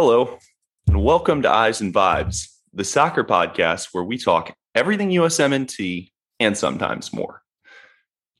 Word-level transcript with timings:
Hello, 0.00 0.38
and 0.86 1.02
welcome 1.02 1.42
to 1.42 1.50
Eyes 1.50 1.80
and 1.80 1.92
Vibes, 1.92 2.46
the 2.72 2.84
soccer 2.84 3.24
podcast 3.24 3.88
where 3.90 4.04
we 4.04 4.16
talk 4.16 4.54
everything 4.72 5.10
USMNT 5.10 6.12
and 6.38 6.56
sometimes 6.56 7.12
more. 7.12 7.42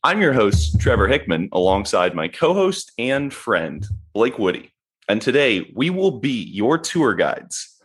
I'm 0.05 0.21
your 0.21 0.35
host, 0.35 0.79
Trevor 0.79 1.09
Hickman, 1.09 1.49
alongside 1.51 2.15
my 2.15 2.29
co 2.29 2.55
host 2.55 2.93
and 2.97 3.35
friend, 3.35 3.85
Blake 4.15 4.39
Woody. 4.39 4.73
And 5.09 5.21
today 5.21 5.73
we 5.75 5.91
will 5.91 6.21
be 6.21 6.45
your 6.45 6.79
tour 6.79 7.15
guides 7.15 7.77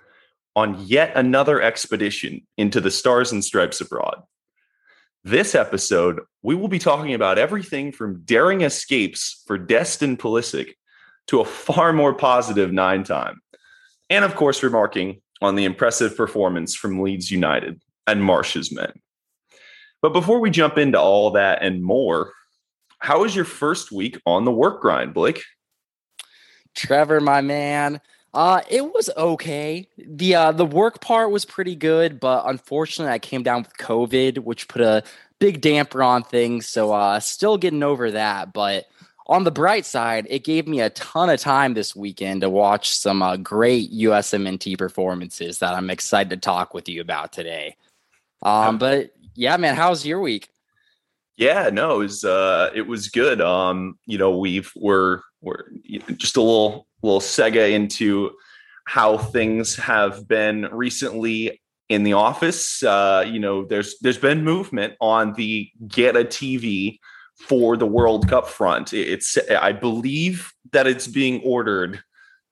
on 0.55 0.85
yet 0.85 1.11
another 1.15 1.59
expedition 1.59 2.45
into 2.59 2.79
the 2.79 2.91
stars 2.91 3.31
and 3.31 3.43
stripes 3.43 3.81
abroad. 3.81 4.21
This 5.23 5.55
episode, 5.55 6.19
we 6.43 6.53
will 6.53 6.67
be 6.67 6.77
talking 6.77 7.15
about 7.15 7.39
everything 7.39 7.91
from 7.91 8.21
daring 8.23 8.61
escapes 8.61 9.41
for 9.47 9.57
Destin 9.57 10.15
Pulisic 10.15 10.73
to 11.25 11.39
a 11.41 11.45
far 11.45 11.91
more 11.91 12.13
positive 12.13 12.71
nine 12.71 13.03
time. 13.03 13.39
And 14.09 14.25
of 14.25 14.35
course, 14.35 14.63
remarking 14.63 15.21
on 15.41 15.55
the 15.55 15.65
impressive 15.65 16.15
performance 16.15 16.75
from 16.75 17.01
Leeds 17.01 17.31
United 17.31 17.81
and 18.07 18.23
Marsch's 18.23 18.71
men. 18.71 18.91
But 20.01 20.13
before 20.13 20.39
we 20.39 20.49
jump 20.49 20.77
into 20.77 20.99
all 20.99 21.31
that 21.31 21.61
and 21.61 21.83
more, 21.83 22.33
how 22.99 23.21
was 23.21 23.35
your 23.35 23.45
first 23.45 23.91
week 23.91 24.19
on 24.25 24.45
the 24.45 24.51
work 24.51 24.81
grind, 24.81 25.13
Blake? 25.13 25.43
Trevor, 26.75 27.19
my 27.19 27.41
man, 27.41 28.01
uh, 28.33 28.61
it 28.69 28.93
was 28.93 29.09
okay. 29.15 29.87
The 29.97 30.35
uh, 30.35 30.51
the 30.51 30.65
work 30.65 31.01
part 31.01 31.29
was 31.29 31.45
pretty 31.45 31.75
good, 31.75 32.19
but 32.19 32.43
unfortunately, 32.47 33.13
I 33.13 33.19
came 33.19 33.43
down 33.43 33.61
with 33.61 33.77
COVID, 33.77 34.39
which 34.39 34.67
put 34.67 34.81
a 34.81 35.03
big 35.39 35.61
damper 35.61 36.01
on 36.01 36.23
things. 36.23 36.65
So, 36.65 36.91
uh, 36.91 37.19
still 37.19 37.57
getting 37.57 37.83
over 37.83 38.11
that. 38.11 38.51
But 38.51 38.85
on 39.27 39.43
the 39.43 39.51
bright 39.51 39.85
side, 39.85 40.27
it 40.29 40.43
gave 40.43 40.67
me 40.67 40.81
a 40.81 40.89
ton 40.91 41.29
of 41.29 41.39
time 41.39 41.73
this 41.73 41.95
weekend 41.95 42.41
to 42.41 42.49
watch 42.49 42.95
some 42.95 43.21
uh, 43.21 43.37
great 43.37 43.91
USMNT 43.91 44.77
performances 44.77 45.59
that 45.59 45.73
I'm 45.73 45.89
excited 45.89 46.29
to 46.31 46.37
talk 46.37 46.73
with 46.73 46.89
you 46.89 47.01
about 47.01 47.31
today. 47.31 47.77
Um, 48.41 48.77
but 48.77 49.11
yeah, 49.35 49.55
man, 49.57 49.75
how's 49.75 50.05
your 50.05 50.19
week? 50.19 50.49
Yeah, 51.37 51.69
no, 51.71 51.95
it 51.95 51.99
was 51.99 52.23
uh, 52.23 52.69
it 52.75 52.85
was 52.85 53.07
good. 53.07 53.41
Um, 53.41 53.97
you 54.05 54.17
know, 54.17 54.37
we've 54.37 54.71
we're 54.75 55.21
we're 55.41 55.69
just 56.17 56.37
a 56.37 56.41
little 56.41 56.87
little 57.01 57.21
sega 57.21 57.71
into 57.71 58.31
how 58.85 59.17
things 59.17 59.75
have 59.77 60.27
been 60.27 60.67
recently 60.71 61.61
in 61.89 62.03
the 62.03 62.13
office. 62.13 62.83
Uh, 62.83 63.25
you 63.27 63.39
know, 63.39 63.65
there's 63.65 63.97
there's 63.99 64.17
been 64.17 64.43
movement 64.43 64.93
on 65.01 65.33
the 65.33 65.71
get 65.87 66.15
a 66.15 66.23
TV 66.23 66.99
for 67.47 67.77
the 67.77 67.85
World 67.85 68.27
Cup 68.27 68.47
front. 68.47 68.93
It's 68.93 69.37
I 69.49 69.71
believe 69.71 70.51
that 70.71 70.87
it's 70.87 71.07
being 71.07 71.41
ordered 71.41 72.01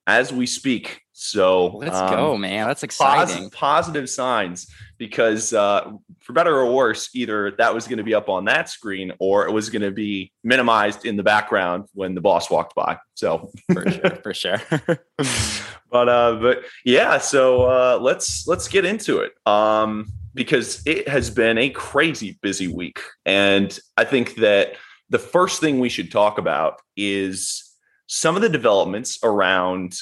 as 0.08 0.34
we 0.34 0.46
speak. 0.46 1.02
So 1.14 1.68
let's 1.68 1.96
um, 1.96 2.10
go, 2.10 2.38
man. 2.38 2.68
That's 2.68 2.84
exciting. 2.84 3.28
Positive, 3.28 3.52
positive 3.52 4.10
signs 4.10 4.68
because 4.98 5.54
uh, 5.54 5.92
for 6.20 6.34
better 6.34 6.56
or 6.56 6.74
worse, 6.74 7.10
either 7.14 7.52
that 7.52 7.74
was 7.74 7.88
going 7.88 7.98
to 7.98 8.04
be 8.04 8.16
up 8.16 8.28
on 8.28 8.46
that 8.46 8.70
screen 8.70 9.14
or 9.20 9.48
it 9.48 9.52
was 9.52 9.70
going 9.70 9.84
to 9.84 9.92
be 9.92 10.32
minimized 10.44 11.06
in 11.06 11.18
the 11.18 11.24
background 11.24 11.86
when 11.94 12.16
the 12.16 12.22
boss 12.22 12.50
walked 12.50 12.76
by. 12.76 12.98
So 13.14 13.52
for 13.72 13.90
sure, 13.90 14.16
for 14.24 14.34
sure. 14.34 14.62
but 15.92 16.10
uh, 16.10 16.36
but 16.42 16.64
yeah, 16.84 17.20
so 17.20 17.64
uh, 17.64 18.00
let's 18.02 18.48
let's 18.48 18.68
get 18.68 18.84
into 18.84 19.20
it. 19.20 19.34
Um, 19.46 20.12
because 20.34 20.82
it 20.86 21.08
has 21.08 21.30
been 21.30 21.58
a 21.58 21.70
crazy 21.70 22.38
busy 22.42 22.68
week, 22.68 23.00
and 23.26 23.78
I 23.98 24.06
think 24.06 24.36
that 24.36 24.76
the 25.10 25.20
first 25.20 25.60
thing 25.60 25.80
we 25.80 25.90
should 25.90 26.12
talk 26.12 26.38
about 26.38 26.82
is 26.96 27.64
some 28.08 28.36
of 28.36 28.42
the 28.42 28.50
developments 28.50 29.20
around 29.24 29.96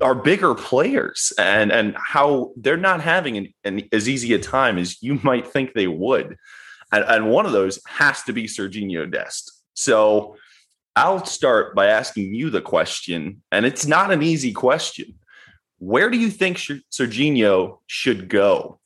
our 0.00 0.14
bigger 0.14 0.54
players 0.54 1.32
and 1.38 1.70
and 1.70 1.94
how 1.96 2.52
they're 2.56 2.76
not 2.76 3.00
having 3.00 3.36
an, 3.36 3.54
an, 3.64 3.82
as 3.92 4.08
easy 4.08 4.32
a 4.32 4.38
time 4.38 4.78
as 4.78 5.02
you 5.02 5.20
might 5.22 5.46
think 5.46 5.72
they 5.72 5.86
would. 5.86 6.36
And, 6.92 7.04
and 7.04 7.30
one 7.30 7.46
of 7.46 7.52
those 7.52 7.80
has 7.86 8.22
to 8.24 8.32
be 8.32 8.44
Serginho 8.44 9.10
Dest. 9.10 9.52
So 9.74 10.36
I'll 10.96 11.24
start 11.24 11.74
by 11.74 11.86
asking 11.86 12.34
you 12.34 12.50
the 12.50 12.60
question, 12.60 13.42
and 13.52 13.64
it's 13.64 13.86
not 13.86 14.10
an 14.10 14.22
easy 14.22 14.52
question. 14.52 15.14
Where 15.78 16.10
do 16.10 16.18
you 16.18 16.30
think 16.30 16.58
Serginho 16.58 17.78
should 17.86 18.28
go? 18.28 18.79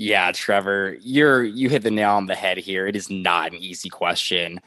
Yeah, 0.00 0.32
Trevor, 0.32 0.96
you're 1.00 1.44
you 1.44 1.68
hit 1.68 1.82
the 1.82 1.90
nail 1.90 2.12
on 2.12 2.26
the 2.26 2.34
head 2.34 2.56
here. 2.58 2.86
It 2.86 2.96
is 2.96 3.10
not 3.10 3.52
an 3.52 3.58
easy 3.58 3.88
question 3.88 4.60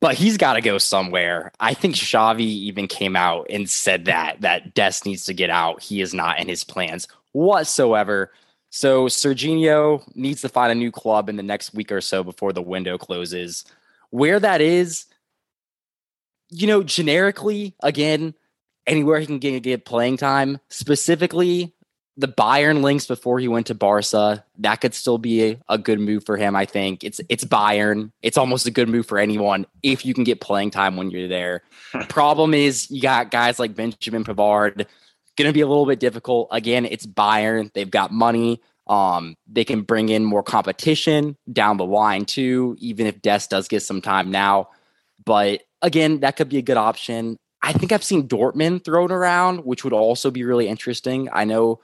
but 0.00 0.14
he's 0.14 0.36
got 0.36 0.54
to 0.54 0.60
go 0.60 0.78
somewhere. 0.78 1.52
I 1.60 1.74
think 1.74 1.94
Xavi 1.94 2.40
even 2.40 2.86
came 2.86 3.16
out 3.16 3.46
and 3.50 3.68
said 3.68 4.04
that 4.04 4.40
that 4.42 4.74
Dest 4.74 5.06
needs 5.06 5.24
to 5.24 5.34
get 5.34 5.50
out. 5.50 5.82
He 5.82 6.00
is 6.00 6.14
not 6.14 6.38
in 6.38 6.48
his 6.48 6.64
plans 6.64 7.08
whatsoever. 7.32 8.32
So 8.70 9.06
Serginho 9.06 10.02
needs 10.14 10.42
to 10.42 10.48
find 10.48 10.70
a 10.70 10.74
new 10.74 10.90
club 10.90 11.28
in 11.28 11.36
the 11.36 11.42
next 11.42 11.74
week 11.74 11.90
or 11.90 12.00
so 12.00 12.22
before 12.22 12.52
the 12.52 12.62
window 12.62 12.98
closes. 12.98 13.64
Where 14.10 14.38
that 14.38 14.60
is, 14.60 15.06
you 16.50 16.66
know, 16.66 16.82
generically, 16.82 17.74
again, 17.82 18.34
anywhere 18.86 19.20
he 19.20 19.26
can 19.26 19.38
get, 19.38 19.62
get 19.62 19.84
playing 19.84 20.18
time. 20.18 20.58
Specifically, 20.68 21.74
the 22.18 22.28
Bayern 22.28 22.82
links 22.82 23.06
before 23.06 23.38
he 23.38 23.46
went 23.46 23.68
to 23.68 23.76
Barca. 23.76 24.44
That 24.58 24.80
could 24.80 24.92
still 24.92 25.18
be 25.18 25.44
a, 25.44 25.60
a, 25.68 25.78
good 25.78 26.00
move 26.00 26.26
for 26.26 26.36
him. 26.36 26.56
I 26.56 26.64
think 26.64 27.04
it's 27.04 27.20
it's 27.28 27.44
Bayern. 27.44 28.10
It's 28.22 28.36
almost 28.36 28.66
a 28.66 28.72
good 28.72 28.88
move 28.88 29.06
for 29.06 29.18
anyone 29.18 29.66
if 29.84 30.04
you 30.04 30.14
can 30.14 30.24
get 30.24 30.40
playing 30.40 30.72
time 30.72 30.96
when 30.96 31.12
you're 31.12 31.28
there. 31.28 31.62
Problem 32.08 32.54
is 32.54 32.90
you 32.90 33.00
got 33.00 33.30
guys 33.30 33.60
like 33.60 33.76
Benjamin 33.76 34.24
Pavard. 34.24 34.86
Going 35.36 35.48
to 35.48 35.52
be 35.52 35.60
a 35.60 35.68
little 35.68 35.86
bit 35.86 36.00
difficult. 36.00 36.48
Again, 36.50 36.84
it's 36.84 37.06
Bayern. 37.06 37.72
They've 37.72 37.88
got 37.88 38.10
money. 38.10 38.60
Um, 38.88 39.36
they 39.46 39.64
can 39.64 39.82
bring 39.82 40.08
in 40.08 40.24
more 40.24 40.42
competition 40.42 41.36
down 41.52 41.76
the 41.76 41.84
line 41.84 42.24
too, 42.24 42.74
even 42.80 43.06
if 43.06 43.22
Dest 43.22 43.50
does 43.50 43.68
get 43.68 43.84
some 43.84 44.02
time 44.02 44.32
now. 44.32 44.70
But 45.24 45.62
again, 45.82 46.20
that 46.20 46.36
could 46.36 46.48
be 46.48 46.58
a 46.58 46.62
good 46.62 46.76
option. 46.76 47.36
I 47.62 47.72
think 47.72 47.92
I've 47.92 48.02
seen 48.02 48.26
Dortmund 48.26 48.84
thrown 48.84 49.12
around, 49.12 49.60
which 49.60 49.84
would 49.84 49.92
also 49.92 50.32
be 50.32 50.42
really 50.42 50.66
interesting. 50.66 51.28
I 51.32 51.44
know 51.44 51.80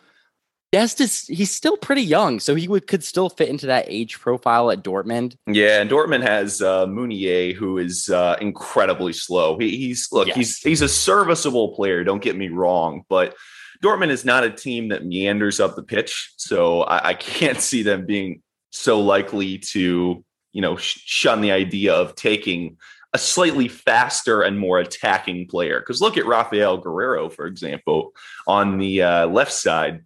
Dest 0.75 1.01
is 1.01 1.21
he's 1.29 1.53
still 1.53 1.77
pretty 1.77 2.03
young, 2.03 2.41
so 2.41 2.57
he 2.57 2.67
would 2.67 2.89
could 2.89 3.05
still 3.05 3.31
fit 3.31 3.49
into 3.49 3.67
that 3.67 3.85
age 3.87 4.19
profile 4.19 4.73
at 4.73 4.83
Dortmund. 4.83 5.37
Yeah, 5.47 5.81
and 5.81 5.89
Dortmund 5.89 6.23
has 6.23 6.61
uh, 6.61 6.87
Meunier, 6.87 7.55
who 7.55 7.79
is 7.79 8.09
uh, 8.09 8.37
incredibly 8.41 9.13
slow. 9.13 9.57
He, 9.57 9.77
he's 9.77 10.09
look, 10.11 10.27
yes. 10.27 10.37
he's 10.37 10.59
he's 10.59 10.83
a 10.83 10.89
serviceable 10.89 11.77
player. 11.77 12.03
Don't 12.03 12.21
get 12.21 12.37
me 12.37 12.49
wrong, 12.49 13.05
but 13.09 13.37
Dortmund 13.85 14.11
is 14.11 14.25
not 14.25 14.43
a 14.43 14.51
team 14.51 14.89
that 14.89 15.07
meanders 15.07 15.61
up 15.61 15.77
the 15.77 15.83
pitch, 15.85 16.33
so 16.37 16.83
I, 16.83 17.11
I 17.11 17.15
can't 17.15 17.61
see 17.61 17.85
them 17.85 18.05
being 18.05 18.43
so 18.71 19.01
likely 19.01 19.59
to 19.59 20.25
you 20.53 20.61
know 20.61 20.77
sh- 20.77 21.03
shun 21.05 21.41
the 21.41 21.53
idea 21.53 21.95
of 21.95 22.17
taking 22.17 22.79
a 23.13 23.19
slightly 23.19 23.69
faster 23.69 24.43
and 24.43 24.59
more 24.59 24.81
attacking 24.81 25.47
player. 25.47 25.79
Because 25.79 26.01
look 26.01 26.17
at 26.17 26.27
Raphael 26.27 26.83
Guerreiro, 26.83 27.33
for 27.33 27.47
example, 27.47 28.11
on 28.49 28.79
the 28.79 29.03
uh, 29.03 29.27
left 29.29 29.53
side 29.53 30.03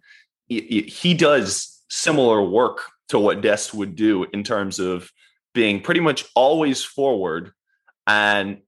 he 0.49 1.13
does 1.13 1.81
similar 1.89 2.41
work 2.41 2.83
to 3.09 3.19
what 3.19 3.41
Dest 3.41 3.73
would 3.73 3.95
do 3.95 4.25
in 4.33 4.43
terms 4.43 4.79
of 4.79 5.11
being 5.53 5.81
pretty 5.81 5.99
much 5.99 6.25
always 6.35 6.83
forward 6.83 7.51
and 8.07 8.59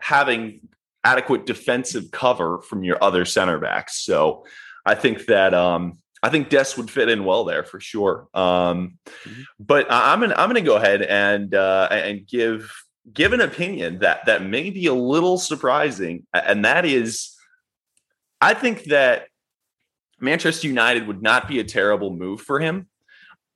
having 0.00 0.68
adequate 1.04 1.46
defensive 1.46 2.10
cover 2.10 2.60
from 2.62 2.84
your 2.84 3.02
other 3.02 3.24
center 3.24 3.58
backs. 3.58 4.04
So 4.04 4.46
I 4.86 4.94
think 4.94 5.26
that 5.26 5.54
um, 5.54 5.98
I 6.22 6.30
think 6.30 6.48
Dest 6.48 6.76
would 6.76 6.90
fit 6.90 7.08
in 7.08 7.24
well 7.24 7.44
there 7.44 7.64
for 7.64 7.80
sure. 7.80 8.28
Um, 8.34 8.98
mm-hmm. 9.24 9.42
But 9.60 9.86
I'm 9.90 10.20
gonna 10.20 10.34
I'm 10.36 10.48
gonna 10.48 10.62
go 10.62 10.76
ahead 10.76 11.02
and 11.02 11.54
uh, 11.54 11.88
and 11.90 12.26
give 12.26 12.72
give 13.12 13.32
an 13.32 13.40
opinion 13.40 13.98
that 13.98 14.26
that 14.26 14.44
may 14.44 14.70
be 14.70 14.86
a 14.86 14.94
little 14.94 15.38
surprising, 15.38 16.26
and 16.32 16.64
that 16.64 16.84
is, 16.84 17.34
I 18.40 18.54
think 18.54 18.84
that 18.84 19.28
Manchester 20.20 20.66
United 20.68 21.06
would 21.06 21.22
not 21.22 21.48
be 21.48 21.60
a 21.60 21.64
terrible 21.64 22.10
move 22.10 22.40
for 22.40 22.60
him. 22.60 22.88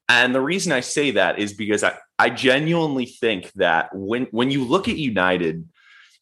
And 0.09 0.35
the 0.35 0.41
reason 0.41 0.73
I 0.73 0.81
say 0.81 1.13
that 1.13 1.39
is 1.39 1.53
because 1.53 1.85
I, 1.85 1.99
I 2.19 2.31
genuinely 2.31 3.07
think 3.07 3.53
that 3.53 3.91
when 3.93 4.25
when 4.31 4.51
you 4.51 4.65
look 4.65 4.89
at 4.89 4.97
United, 4.97 5.69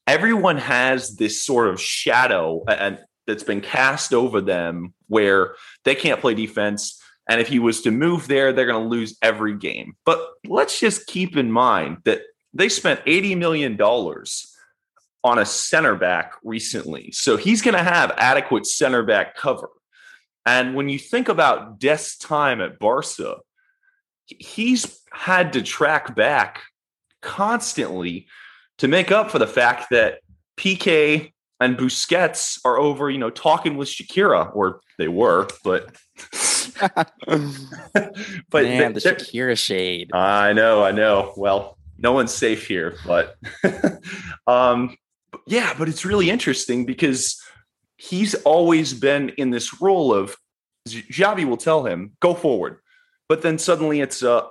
everyone 0.07 0.59
has 0.59 1.17
this 1.17 1.43
sort 1.43 1.69
of 1.69 1.81
shadow 1.81 2.65
and 2.67 2.99
that's 3.27 3.43
been 3.43 3.61
cast 3.61 4.15
over 4.15 4.41
them 4.41 4.95
where 5.09 5.57
they 5.85 5.95
can't 5.95 6.21
play 6.21 6.35
defense. 6.35 7.01
And 7.29 7.41
if 7.41 7.49
he 7.49 7.59
was 7.59 7.83
to 7.83 7.91
move 7.91 8.29
there, 8.29 8.53
they're 8.53 8.67
going 8.67 8.85
to 8.85 8.89
lose 8.89 9.17
every 9.21 9.57
game. 9.57 9.97
But 10.05 10.21
let's 10.47 10.79
just 10.79 11.07
keep 11.07 11.37
in 11.37 11.51
mind 11.51 11.99
that 12.05 12.23
they 12.55 12.69
spent 12.69 13.05
$80 13.05 13.37
million 13.37 13.81
on 15.25 15.39
a 15.39 15.45
center 15.45 15.97
back 15.97 16.35
recently. 16.45 17.11
So 17.13 17.37
he's 17.37 17.63
going 17.63 17.77
to 17.77 17.83
have 17.83 18.13
adequate 18.17 18.65
center 18.65 19.03
back 19.03 19.37
cover. 19.37 19.69
And 20.47 20.77
when 20.77 20.89
you 20.89 20.99
think 20.99 21.29
about 21.29 21.81
Dest's 21.81 22.17
time 22.17 22.61
at 22.61 22.79
Barca, 22.79 23.39
he's 24.27 25.01
had 25.13 25.53
to 25.55 25.63
track 25.63 26.15
back 26.15 26.63
constantly 27.21 28.29
to 28.79 28.89
make 28.89 29.11
up 29.11 29.31
for 29.31 29.39
the 29.41 29.47
fact 29.47 29.91
that 29.91 30.21
Piqué 30.57 31.33
and 31.61 31.77
Busquets 31.77 32.61
are 32.65 32.79
over, 32.79 33.11
you 33.11 33.19
know, 33.19 33.31
talking 33.31 33.77
with 33.77 33.89
Shakira, 33.89 34.55
or 34.55 34.81
they 34.99 35.09
were, 35.09 35.49
but 35.65 35.97
but 36.79 38.65
Man, 38.65 38.93
the 38.93 39.01
Shakira 39.01 39.59
shade. 39.59 40.11
I 40.15 40.53
know, 40.53 40.85
I 40.85 40.93
know. 40.93 41.33
Well, 41.37 41.79
no 41.99 42.13
one's 42.13 42.33
safe 42.33 42.67
here, 42.67 42.97
but 43.07 43.37
um, 44.47 44.97
yeah, 45.47 45.75
but 45.79 45.89
it's 45.89 46.05
really 46.05 46.31
interesting 46.31 46.85
because 46.85 47.41
he's 47.97 48.35
always 48.35 48.95
been 48.95 49.31
in 49.31 49.51
this 49.51 49.81
role 49.81 50.13
of 50.13 50.37
Xavi 50.89 51.45
will 51.45 51.57
tell 51.57 51.85
him, 51.85 52.13
go 52.21 52.35
forward. 52.35 52.79
But 53.29 53.43
then 53.43 53.59
suddenly 53.59 54.01
it's 54.01 54.23
uh 54.23 54.43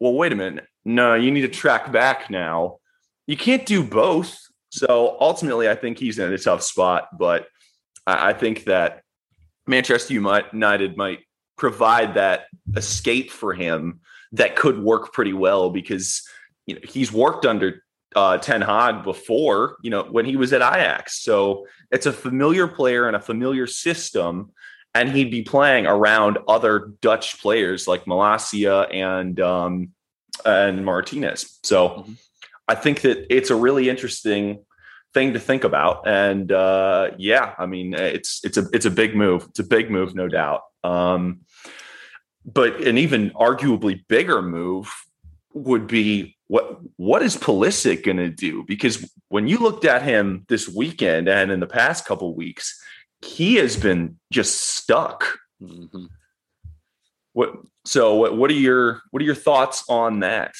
well, 0.00 0.14
wait 0.14 0.32
a 0.32 0.36
minute. 0.36 0.66
No, 0.84 1.14
you 1.14 1.30
need 1.30 1.42
to 1.42 1.48
track 1.48 1.92
back 1.92 2.28
now. 2.28 2.78
You 3.26 3.36
can't 3.36 3.64
do 3.64 3.82
both. 3.82 4.36
So 4.70 5.16
ultimately, 5.20 5.68
I 5.68 5.76
think 5.76 5.98
he's 5.98 6.18
in 6.18 6.32
a 6.32 6.38
tough 6.38 6.62
spot, 6.62 7.08
but 7.16 7.46
I, 8.06 8.30
I 8.30 8.32
think 8.32 8.64
that 8.64 9.02
Manchester 9.66 10.14
United 10.14 10.96
might 10.96 11.20
provide 11.56 12.14
that 12.14 12.46
escape 12.76 13.30
for 13.30 13.54
him 13.54 14.00
that 14.32 14.56
could 14.56 14.78
work 14.80 15.12
pretty 15.12 15.32
well 15.32 15.70
because 15.70 16.22
you 16.66 16.74
know 16.74 16.80
he's 16.84 17.12
worked 17.12 17.46
under 17.46 17.83
uh, 18.14 18.38
Ten 18.38 18.60
Hag 18.60 19.02
before, 19.02 19.76
you 19.82 19.90
know, 19.90 20.04
when 20.04 20.24
he 20.24 20.36
was 20.36 20.52
at 20.52 20.62
Ajax. 20.62 21.22
So 21.22 21.66
it's 21.90 22.06
a 22.06 22.12
familiar 22.12 22.68
player 22.68 23.06
and 23.06 23.16
a 23.16 23.20
familiar 23.20 23.66
system, 23.66 24.52
and 24.94 25.10
he'd 25.10 25.30
be 25.30 25.42
playing 25.42 25.86
around 25.86 26.38
other 26.46 26.92
Dutch 27.00 27.40
players 27.40 27.88
like 27.88 28.04
Malacia 28.06 28.88
and 28.92 29.40
um, 29.40 29.90
and 30.44 30.84
Martinez. 30.84 31.58
So 31.62 31.88
mm-hmm. 31.88 32.12
I 32.68 32.74
think 32.74 33.02
that 33.02 33.26
it's 33.34 33.50
a 33.50 33.56
really 33.56 33.88
interesting 33.88 34.64
thing 35.12 35.32
to 35.32 35.40
think 35.40 35.64
about. 35.64 36.06
And 36.06 36.50
uh, 36.50 37.10
yeah, 37.18 37.54
I 37.58 37.66
mean, 37.66 37.94
it's 37.94 38.44
it's 38.44 38.56
a 38.56 38.66
it's 38.72 38.86
a 38.86 38.90
big 38.90 39.14
move. 39.14 39.46
It's 39.50 39.60
a 39.60 39.64
big 39.64 39.90
move, 39.90 40.14
no 40.14 40.28
doubt. 40.28 40.62
Um, 40.82 41.40
but 42.44 42.80
an 42.82 42.98
even 42.98 43.30
arguably 43.30 44.06
bigger 44.06 44.42
move 44.42 44.92
would 45.54 45.86
be 45.86 46.36
what 46.54 46.78
what 46.98 47.20
is 47.20 47.36
Pulisic 47.36 48.04
going 48.04 48.18
to 48.18 48.30
do? 48.30 48.62
Because 48.62 49.04
when 49.28 49.48
you 49.48 49.58
looked 49.58 49.84
at 49.84 50.02
him 50.02 50.44
this 50.48 50.68
weekend 50.68 51.28
and 51.28 51.50
in 51.50 51.58
the 51.58 51.66
past 51.66 52.04
couple 52.04 52.32
weeks, 52.32 52.80
he 53.22 53.56
has 53.56 53.76
been 53.76 54.20
just 54.30 54.60
stuck. 54.76 55.36
Mm-hmm. 55.60 56.04
What 57.32 57.56
so? 57.84 58.14
What, 58.14 58.36
what 58.36 58.52
are 58.52 58.54
your 58.54 59.00
what 59.10 59.20
are 59.20 59.24
your 59.24 59.34
thoughts 59.34 59.82
on 59.88 60.20
that? 60.20 60.54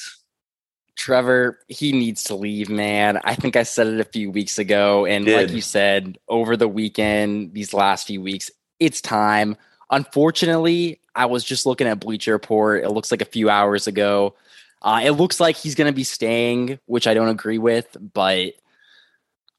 Trevor, 0.97 1.59
he 1.69 1.93
needs 1.93 2.25
to 2.25 2.35
leave, 2.35 2.69
man. 2.69 3.21
I 3.23 3.35
think 3.35 3.55
I 3.55 3.63
said 3.63 3.87
it 3.87 4.01
a 4.01 4.03
few 4.03 4.29
weeks 4.29 4.59
ago. 4.59 5.05
And 5.05 5.25
like 5.25 5.51
you 5.51 5.61
said, 5.61 6.17
over 6.27 6.57
the 6.57 6.67
weekend, 6.67 7.53
these 7.53 7.73
last 7.73 8.07
few 8.07 8.21
weeks, 8.21 8.51
it's 8.81 8.99
time. 8.99 9.55
Unfortunately, 9.91 10.99
I 11.15 11.27
was 11.27 11.45
just 11.45 11.65
looking 11.65 11.87
at 11.87 12.01
Bleacher 12.01 12.33
Report. 12.33 12.83
It 12.83 12.89
looks 12.89 13.11
like 13.11 13.21
a 13.21 13.25
few 13.25 13.49
hours 13.49 13.87
ago. 13.87 14.35
Uh, 14.81 15.01
it 15.03 15.11
looks 15.11 15.39
like 15.39 15.55
he's 15.55 15.75
going 15.75 15.91
to 15.91 15.95
be 15.95 16.03
staying, 16.03 16.79
which 16.85 17.07
I 17.07 17.13
don't 17.13 17.29
agree 17.29 17.57
with. 17.57 17.95
But, 18.13 18.53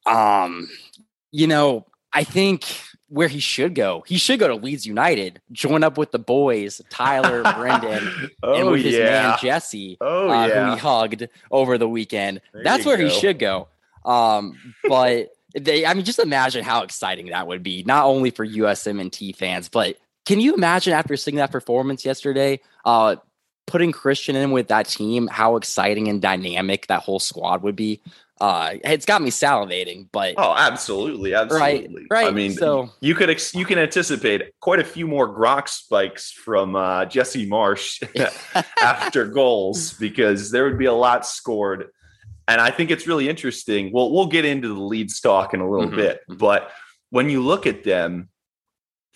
um, 0.05 0.69
you 1.33 1.47
know, 1.47 1.87
I 2.13 2.25
think 2.25 2.65
where 3.09 3.29
he 3.29 3.41
should 3.41 3.75
go. 3.75 4.05
He 4.07 4.19
should 4.19 4.39
go 4.39 4.49
to 4.49 4.55
Leeds 4.55 4.87
United, 4.87 5.41
join 5.53 5.85
up 5.85 5.97
with 5.97 6.11
the 6.11 6.19
boys, 6.19 6.81
Tyler, 6.91 7.43
Brendan, 7.57 8.31
oh, 8.43 8.55
and 8.55 8.71
with 8.71 8.83
his 8.83 8.99
man 8.99 9.37
Jesse, 9.41 9.97
oh, 10.01 10.29
uh, 10.29 10.47
yeah. 10.47 10.65
who 10.65 10.73
he 10.73 10.79
hugged 10.79 11.29
over 11.51 11.79
the 11.79 11.89
weekend. 11.89 12.41
There 12.53 12.65
That's 12.65 12.85
where 12.85 12.97
go. 12.97 13.05
he 13.05 13.11
should 13.11 13.39
go. 13.39 13.69
Um, 14.05 14.57
but 14.89 15.31
they, 15.55 15.87
I 15.87 15.95
mean, 15.95 16.05
just 16.05 16.19
imagine 16.19 16.65
how 16.65 16.83
exciting 16.83 17.27
that 17.27 17.47
would 17.47 17.63
be, 17.63 17.83
not 17.85 18.07
only 18.07 18.31
for 18.31 18.47
USMNT 18.47 19.37
fans, 19.37 19.69
but 19.69 19.97
can 20.25 20.41
you 20.41 20.55
imagine 20.55 20.93
after 20.93 21.17
seeing 21.17 21.37
that 21.37 21.53
performance 21.53 22.05
yesterday, 22.05 22.61
uh, 22.85 23.17
putting 23.67 23.93
Christian 23.93 24.37
in 24.37 24.53
with 24.53 24.69
that 24.69 24.87
team, 24.87 25.29
how 25.29 25.57
exciting 25.57 26.09
and 26.09 26.23
dynamic 26.23 26.87
that 26.87 27.03
whole 27.03 27.19
squad 27.19 27.63
would 27.63 27.77
be? 27.77 28.01
uh 28.41 28.75
it's 28.85 29.07
got 29.07 29.23
me 29.23 29.31
salivating 29.31 30.09
but 30.13 30.35
oh 30.37 30.55
absolutely 30.57 31.33
absolutely 31.33 32.07
right, 32.11 32.25
right. 32.25 32.27
i 32.27 32.31
mean 32.31 32.53
so 32.53 32.91
you 33.01 33.15
could 33.15 33.31
ex- 33.31 33.55
you 33.55 33.65
can 33.65 33.79
anticipate 33.79 34.53
quite 34.61 34.79
a 34.79 34.85
few 34.85 35.07
more 35.07 35.29
Gronk 35.35 35.69
spikes 35.69 36.33
from 36.33 36.77
uh 36.77 37.07
jesse 37.07 37.49
Marsch 37.49 38.03
after 38.83 39.27
goals 39.27 39.95
because 39.95 40.51
there 40.51 40.65
would 40.65 40.79
be 40.79 40.85
a 40.85 40.93
lot 40.93 41.27
scored 41.27 41.87
and 42.47 42.61
i 42.61 42.71
think 42.71 42.91
it's 42.91 43.07
really 43.07 43.29
interesting 43.29 43.91
well 43.91 44.13
we'll 44.13 44.27
get 44.27 44.45
into 44.45 44.69
the 44.69 44.83
lead 44.83 45.11
stock 45.11 45.55
in 45.55 45.61
a 45.61 45.71
little 45.71 45.87
mm-hmm. 45.87 45.97
bit 45.97 46.21
mm-hmm. 46.29 46.37
but 46.37 46.71
when 47.11 47.31
you 47.31 47.41
look 47.41 47.67
at 47.67 47.85
them 47.85 48.29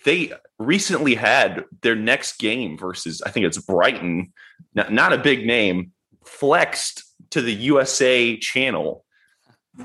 they 0.05 0.31
recently 0.57 1.15
had 1.15 1.65
their 1.81 1.95
next 1.95 2.39
game 2.39 2.77
versus 2.77 3.21
i 3.25 3.29
think 3.29 3.45
it's 3.45 3.57
brighton 3.57 4.31
not, 4.73 4.91
not 4.91 5.13
a 5.13 5.17
big 5.17 5.45
name 5.45 5.91
flexed 6.25 7.03
to 7.29 7.41
the 7.41 7.53
usa 7.53 8.37
channel 8.37 9.05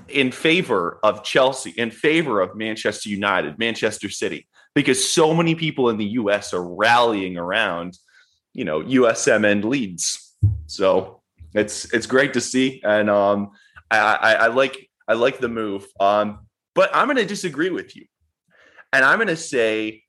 in 0.09 0.33
favor 0.33 0.99
of 1.03 1.23
Chelsea, 1.23 1.71
in 1.71 1.91
favor 1.91 2.41
of 2.41 2.57
Manchester 2.57 3.09
United, 3.09 3.59
Manchester 3.59 4.09
City, 4.09 4.47
because 4.75 5.09
so 5.09 5.33
many 5.33 5.55
people 5.55 5.89
in 5.89 5.97
the 5.97 6.07
US 6.21 6.53
are 6.53 6.63
rallying 6.63 7.37
around, 7.37 7.99
you 8.53 8.65
know, 8.65 8.83
USM 8.83 9.51
and 9.51 9.65
Leeds. 9.65 10.35
So 10.67 11.23
it's 11.55 11.93
it's 11.93 12.07
great 12.07 12.35
to 12.35 12.41
see. 12.41 12.83
And 12.85 13.09
um 13.09 13.51
I, 13.91 13.99
I, 13.99 14.33
I 14.33 14.47
like 14.49 14.91
I 15.09 15.15
like 15.15 15.39
the 15.39 15.49
move. 15.49 15.87
Um, 16.01 16.47
but 16.75 16.91
I'm 16.93 17.07
gonna 17.07 17.25
disagree 17.25 17.71
with 17.71 17.97
you. 17.97 18.07
And 18.93 19.05
I'm 19.05 19.19
gonna 19.19 19.37
say 19.37 20.03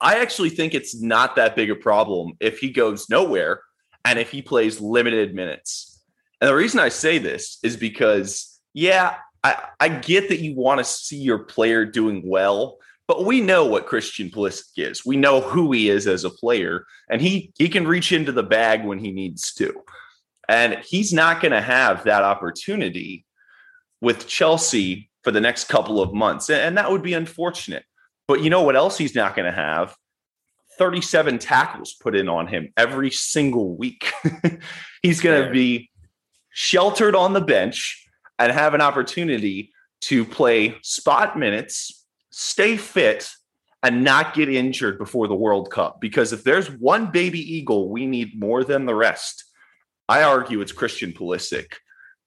I 0.00 0.20
actually 0.20 0.50
think 0.50 0.74
it's 0.74 1.00
not 1.00 1.36
that 1.36 1.56
big 1.56 1.70
a 1.70 1.76
problem 1.76 2.32
if 2.40 2.58
he 2.58 2.70
goes 2.70 3.08
nowhere 3.08 3.62
and 4.04 4.18
if 4.18 4.30
he 4.30 4.42
plays 4.42 4.80
limited 4.80 5.34
minutes. 5.34 6.02
And 6.40 6.48
the 6.48 6.54
reason 6.54 6.80
I 6.80 6.88
say 6.88 7.18
this 7.18 7.58
is 7.62 7.76
because 7.76 8.60
yeah, 8.72 9.16
I, 9.42 9.62
I 9.78 9.88
get 9.88 10.28
that 10.28 10.40
you 10.40 10.54
want 10.54 10.78
to 10.78 10.84
see 10.84 11.18
your 11.18 11.40
player 11.40 11.84
doing 11.84 12.22
well, 12.24 12.78
but 13.06 13.24
we 13.24 13.40
know 13.40 13.66
what 13.66 13.86
Christian 13.86 14.30
Pulisic 14.30 14.70
is. 14.76 15.04
We 15.04 15.16
know 15.16 15.40
who 15.40 15.72
he 15.72 15.88
is 15.88 16.06
as 16.06 16.24
a 16.24 16.30
player, 16.30 16.86
and 17.08 17.20
he 17.20 17.52
he 17.58 17.68
can 17.68 17.88
reach 17.88 18.12
into 18.12 18.32
the 18.32 18.42
bag 18.42 18.84
when 18.84 18.98
he 18.98 19.10
needs 19.10 19.52
to. 19.54 19.82
And 20.48 20.78
he's 20.84 21.12
not 21.12 21.40
going 21.40 21.52
to 21.52 21.60
have 21.60 22.04
that 22.04 22.22
opportunity 22.22 23.24
with 24.00 24.26
Chelsea 24.26 25.10
for 25.22 25.30
the 25.30 25.40
next 25.40 25.68
couple 25.68 26.00
of 26.00 26.12
months. 26.12 26.50
And 26.50 26.76
that 26.78 26.90
would 26.90 27.02
be 27.02 27.14
unfortunate. 27.14 27.84
But 28.30 28.44
you 28.44 28.50
know 28.50 28.62
what 28.62 28.76
else 28.76 28.96
he's 28.96 29.16
not 29.16 29.34
going 29.34 29.50
to 29.50 29.56
have? 29.56 29.96
37 30.78 31.40
tackles 31.40 31.94
put 31.94 32.14
in 32.14 32.28
on 32.28 32.46
him 32.46 32.72
every 32.76 33.10
single 33.10 33.74
week. 33.74 34.12
he's 35.02 35.20
going 35.20 35.44
to 35.44 35.50
be 35.50 35.90
sheltered 36.50 37.16
on 37.16 37.32
the 37.32 37.40
bench 37.40 38.06
and 38.38 38.52
have 38.52 38.72
an 38.72 38.82
opportunity 38.82 39.72
to 40.02 40.24
play 40.24 40.76
spot 40.82 41.36
minutes, 41.36 42.06
stay 42.30 42.76
fit, 42.76 43.28
and 43.82 44.04
not 44.04 44.32
get 44.32 44.48
injured 44.48 44.96
before 44.96 45.26
the 45.26 45.34
World 45.34 45.72
Cup. 45.72 46.00
Because 46.00 46.32
if 46.32 46.44
there's 46.44 46.70
one 46.70 47.10
baby 47.10 47.40
eagle 47.40 47.90
we 47.90 48.06
need 48.06 48.38
more 48.38 48.62
than 48.62 48.86
the 48.86 48.94
rest, 48.94 49.42
I 50.08 50.22
argue 50.22 50.60
it's 50.60 50.70
Christian 50.70 51.12
Pulisic. 51.12 51.72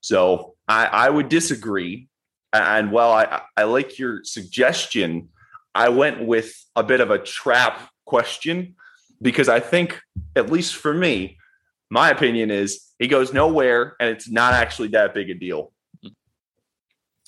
So 0.01 0.55
I, 0.67 0.85
I 0.85 1.09
would 1.09 1.29
disagree. 1.29 2.09
And 2.51 2.91
while 2.91 3.13
I, 3.13 3.43
I 3.55 3.63
like 3.63 3.97
your 3.97 4.25
suggestion, 4.25 5.29
I 5.75 5.89
went 5.89 6.25
with 6.25 6.53
a 6.75 6.83
bit 6.83 7.01
of 7.01 7.11
a 7.11 7.19
trap 7.19 7.89
question 8.05 8.75
because 9.21 9.49
I 9.49 9.59
think, 9.59 9.99
at 10.35 10.51
least 10.51 10.75
for 10.75 10.93
me, 10.93 11.37
my 11.89 12.09
opinion 12.09 12.51
is 12.51 12.81
he 12.99 13.07
goes 13.07 13.33
nowhere 13.33 13.95
and 13.99 14.09
it's 14.09 14.29
not 14.29 14.53
actually 14.53 14.89
that 14.89 15.13
big 15.13 15.29
a 15.29 15.33
deal. 15.33 15.71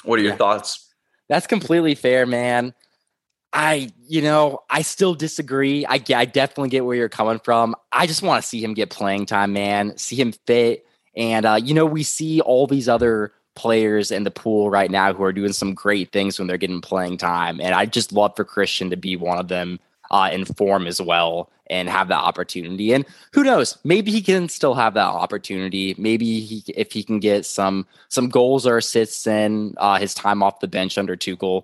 What 0.04 0.20
are 0.20 0.22
your 0.22 0.32
yeah. 0.32 0.38
thoughts? 0.38 0.94
That's 1.30 1.48
completely 1.48 1.96
fair, 1.96 2.25
man. 2.25 2.74
I, 3.52 3.90
you 4.08 4.22
know, 4.22 4.60
I 4.70 4.82
still 4.82 5.16
disagree. 5.16 5.86
I, 5.86 6.02
I 6.14 6.25
definitely 6.25 6.70
get 6.70 6.86
where 6.86 6.96
you're 6.96 7.10
coming 7.10 7.40
from. 7.40 7.75
I 7.92 8.06
just 8.06 8.22
want 8.22 8.44
to 8.44 8.48
see 8.48 8.62
him 8.62 8.74
get 8.74 8.90
playing 8.90 9.25
time, 9.28 9.54
man. 9.54 9.98
See 9.98 10.18
him 10.18 10.34
fit. 10.46 10.86
And, 11.16 11.46
uh, 11.46 11.60
you 11.64 11.74
know, 11.74 11.86
we 11.86 12.04
see 12.04 12.42
all 12.42 12.68
these 12.68 12.90
other 12.90 13.32
players 13.56 14.12
in 14.12 14.24
the 14.24 14.32
pool 14.32 14.70
right 14.70 14.92
now 14.92 15.14
who 15.14 15.24
are 15.24 15.34
doing 15.34 15.54
some 15.54 15.74
great 15.74 16.12
things 16.12 16.38
when 16.38 16.48
they're 16.48 16.58
getting 16.58 16.82
playing 16.82 17.18
time. 17.18 17.60
And 17.60 17.74
I 17.74 17.86
just 17.86 18.12
love 18.12 18.36
for 18.36 18.44
Christian 18.44 18.90
to 18.90 18.98
be 18.98 19.16
one 19.16 19.38
of 19.38 19.48
them 19.48 19.80
uh, 20.12 20.30
in 20.32 20.46
form 20.46 20.88
as 20.88 21.02
well 21.02 21.50
and 21.68 21.90
have 21.90 22.08
that 22.10 22.20
opportunity. 22.20 22.94
And 22.94 23.06
who 23.32 23.44
knows, 23.44 23.78
maybe 23.84 24.12
he 24.12 24.22
can 24.22 24.50
still 24.50 24.76
have 24.76 24.94
that 24.94 25.08
opportunity. 25.08 25.96
Maybe 25.98 26.42
he, 26.42 26.64
if 26.68 26.92
he 26.92 27.04
can 27.04 27.20
get 27.20 27.46
some 27.46 27.88
some 28.10 28.30
goals 28.30 28.68
or 28.68 28.78
assists 28.78 29.26
in 29.26 29.74
uh, 29.78 29.98
his 29.98 30.14
time 30.14 30.44
off 30.44 30.60
the 30.60 30.68
bench 30.68 30.98
under 30.98 31.16
Tuchel, 31.16 31.64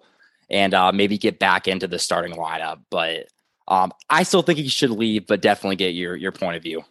and 0.49 0.73
uh, 0.73 0.91
maybe 0.91 1.17
get 1.17 1.39
back 1.39 1.67
into 1.67 1.87
the 1.87 1.99
starting 1.99 2.33
lineup. 2.33 2.79
But 2.89 3.27
um, 3.67 3.93
I 4.09 4.23
still 4.23 4.41
think 4.41 4.59
he 4.59 4.67
should 4.67 4.89
leave, 4.89 5.27
but 5.27 5.41
definitely 5.41 5.75
get 5.75 5.93
your 5.93 6.15
your 6.15 6.31
point 6.31 6.57
of 6.57 6.63
view. 6.63 6.83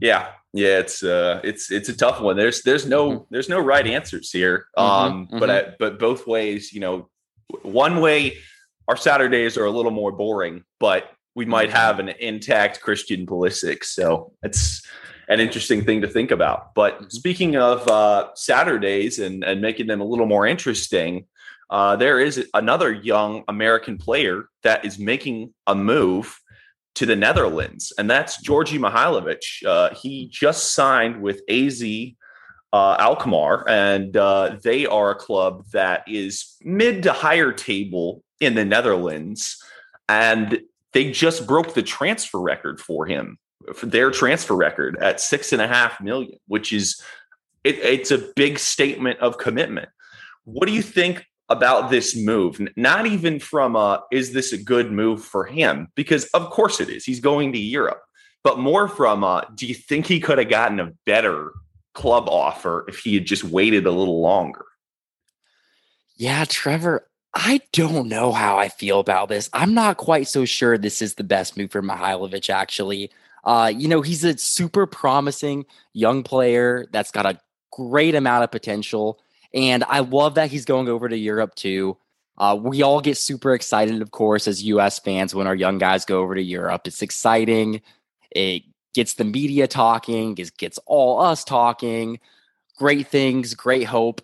Yeah, 0.00 0.28
yeah, 0.52 0.78
it's 0.78 1.02
uh, 1.02 1.40
it's 1.42 1.70
it's 1.70 1.88
a 1.88 1.96
tough 1.96 2.20
one. 2.20 2.36
There's 2.36 2.62
there's 2.62 2.86
no 2.86 3.10
mm-hmm. 3.10 3.24
there's 3.30 3.48
no 3.48 3.58
right 3.58 3.86
answers 3.86 4.30
here. 4.30 4.66
Mm-hmm, 4.78 4.90
um, 4.90 5.26
mm-hmm. 5.26 5.38
but 5.38 5.50
I, 5.50 5.74
but 5.78 5.98
both 5.98 6.26
ways, 6.26 6.72
you 6.72 6.80
know, 6.80 7.08
one 7.62 8.00
way 8.00 8.38
our 8.88 8.96
Saturdays 8.96 9.56
are 9.56 9.64
a 9.64 9.70
little 9.70 9.90
more 9.90 10.12
boring, 10.12 10.64
but 10.78 11.10
we 11.34 11.44
might 11.44 11.68
mm-hmm. 11.68 11.76
have 11.76 11.98
an 11.98 12.08
intact 12.08 12.80
Christian 12.80 13.26
Pulisic. 13.26 13.84
So 13.84 14.32
it's 14.42 14.82
an 15.28 15.40
interesting 15.40 15.84
thing 15.84 16.02
to 16.02 16.08
think 16.08 16.30
about. 16.30 16.74
But 16.74 16.94
mm-hmm. 16.94 17.08
speaking 17.08 17.56
of 17.56 17.86
uh, 17.88 18.28
Saturdays 18.34 19.18
and, 19.18 19.42
and 19.42 19.60
making 19.60 19.86
them 19.86 20.00
a 20.00 20.04
little 20.04 20.26
more 20.26 20.46
interesting, 20.46 21.26
uh, 21.70 21.96
there 21.96 22.20
is 22.20 22.46
another 22.54 22.92
young 22.92 23.42
American 23.48 23.98
player 23.98 24.48
that 24.62 24.84
is 24.84 24.98
making 24.98 25.54
a 25.66 25.74
move 25.74 26.38
to 26.94 27.06
the 27.06 27.16
Netherlands, 27.16 27.92
and 27.98 28.08
that's 28.08 28.40
Georgi 28.40 28.78
Mihailovic. 28.78 29.64
Uh, 29.66 29.94
he 29.94 30.28
just 30.28 30.74
signed 30.74 31.20
with 31.20 31.40
AZ 31.48 31.82
uh, 32.72 32.96
Alkmaar, 32.98 33.68
and 33.68 34.16
uh, 34.16 34.56
they 34.62 34.86
are 34.86 35.10
a 35.10 35.14
club 35.14 35.64
that 35.72 36.02
is 36.08 36.56
mid 36.62 37.04
to 37.04 37.12
higher 37.12 37.52
table 37.52 38.22
in 38.40 38.54
the 38.54 38.64
Netherlands. 38.64 39.62
And 40.08 40.60
they 40.92 41.10
just 41.10 41.46
broke 41.46 41.74
the 41.74 41.82
transfer 41.82 42.40
record 42.40 42.80
for 42.80 43.06
him, 43.06 43.38
for 43.74 43.86
their 43.86 44.10
transfer 44.10 44.54
record 44.54 44.96
at 45.00 45.20
six 45.20 45.52
and 45.52 45.62
a 45.62 45.68
half 45.68 46.00
million, 46.00 46.38
which 46.46 46.72
is 46.72 47.00
it, 47.62 47.78
it's 47.78 48.10
a 48.10 48.18
big 48.36 48.58
statement 48.58 49.18
of 49.20 49.38
commitment. 49.38 49.88
What 50.44 50.66
do 50.66 50.72
you 50.72 50.82
think 50.82 51.24
about 51.48 51.90
this 51.90 52.16
move? 52.16 52.60
Not 52.76 53.06
even 53.06 53.38
from 53.38 53.76
uh, 53.76 53.98
is 54.12 54.32
this 54.32 54.52
a 54.52 54.58
good 54.58 54.90
move 54.90 55.22
for 55.22 55.44
him? 55.44 55.88
Because 55.94 56.24
of 56.26 56.50
course 56.50 56.80
it 56.80 56.88
is. 56.88 57.04
He's 57.04 57.20
going 57.20 57.52
to 57.52 57.58
Europe, 57.58 58.02
but 58.42 58.58
more 58.58 58.88
from 58.88 59.24
uh, 59.24 59.42
do 59.54 59.66
you 59.66 59.74
think 59.74 60.06
he 60.06 60.20
could 60.20 60.38
have 60.38 60.48
gotten 60.48 60.80
a 60.80 60.92
better 61.06 61.52
club 61.94 62.28
offer 62.28 62.84
if 62.88 62.98
he 62.98 63.14
had 63.14 63.26
just 63.26 63.44
waited 63.44 63.86
a 63.86 63.90
little 63.92 64.20
longer? 64.20 64.64
Yeah, 66.16 66.44
Trevor, 66.44 67.06
I 67.34 67.60
don't 67.72 68.08
know 68.08 68.32
how 68.32 68.58
I 68.58 68.68
feel 68.68 69.00
about 69.00 69.28
this. 69.28 69.50
I'm 69.52 69.74
not 69.74 69.96
quite 69.96 70.28
so 70.28 70.44
sure 70.44 70.78
this 70.78 71.02
is 71.02 71.14
the 71.14 71.24
best 71.24 71.56
move 71.56 71.72
for 71.72 71.82
Mihailovic, 71.82 72.48
actually. 72.48 73.10
Uh, 73.42 73.72
you 73.74 73.88
know, 73.88 74.00
he's 74.00 74.24
a 74.24 74.38
super 74.38 74.86
promising 74.86 75.66
young 75.92 76.22
player 76.22 76.86
that's 76.92 77.10
got 77.10 77.26
a 77.26 77.40
great 77.72 78.14
amount 78.14 78.44
of 78.44 78.50
potential. 78.50 79.20
And 79.54 79.84
I 79.84 80.00
love 80.00 80.34
that 80.34 80.50
he's 80.50 80.64
going 80.64 80.88
over 80.88 81.08
to 81.08 81.16
Europe 81.16 81.54
too. 81.54 81.96
Uh, 82.36 82.58
we 82.60 82.82
all 82.82 83.00
get 83.00 83.16
super 83.16 83.54
excited, 83.54 84.02
of 84.02 84.10
course, 84.10 84.48
as 84.48 84.64
US 84.64 84.98
fans 84.98 85.34
when 85.34 85.46
our 85.46 85.54
young 85.54 85.78
guys 85.78 86.04
go 86.04 86.20
over 86.20 86.34
to 86.34 86.42
Europe. 86.42 86.86
It's 86.86 87.00
exciting. 87.00 87.80
It 88.32 88.64
gets 88.92 89.14
the 89.14 89.24
media 89.24 89.68
talking, 89.68 90.36
it 90.38 90.56
gets 90.56 90.78
all 90.86 91.20
us 91.20 91.44
talking. 91.44 92.18
Great 92.76 93.06
things, 93.06 93.54
great 93.54 93.84
hope. 93.84 94.20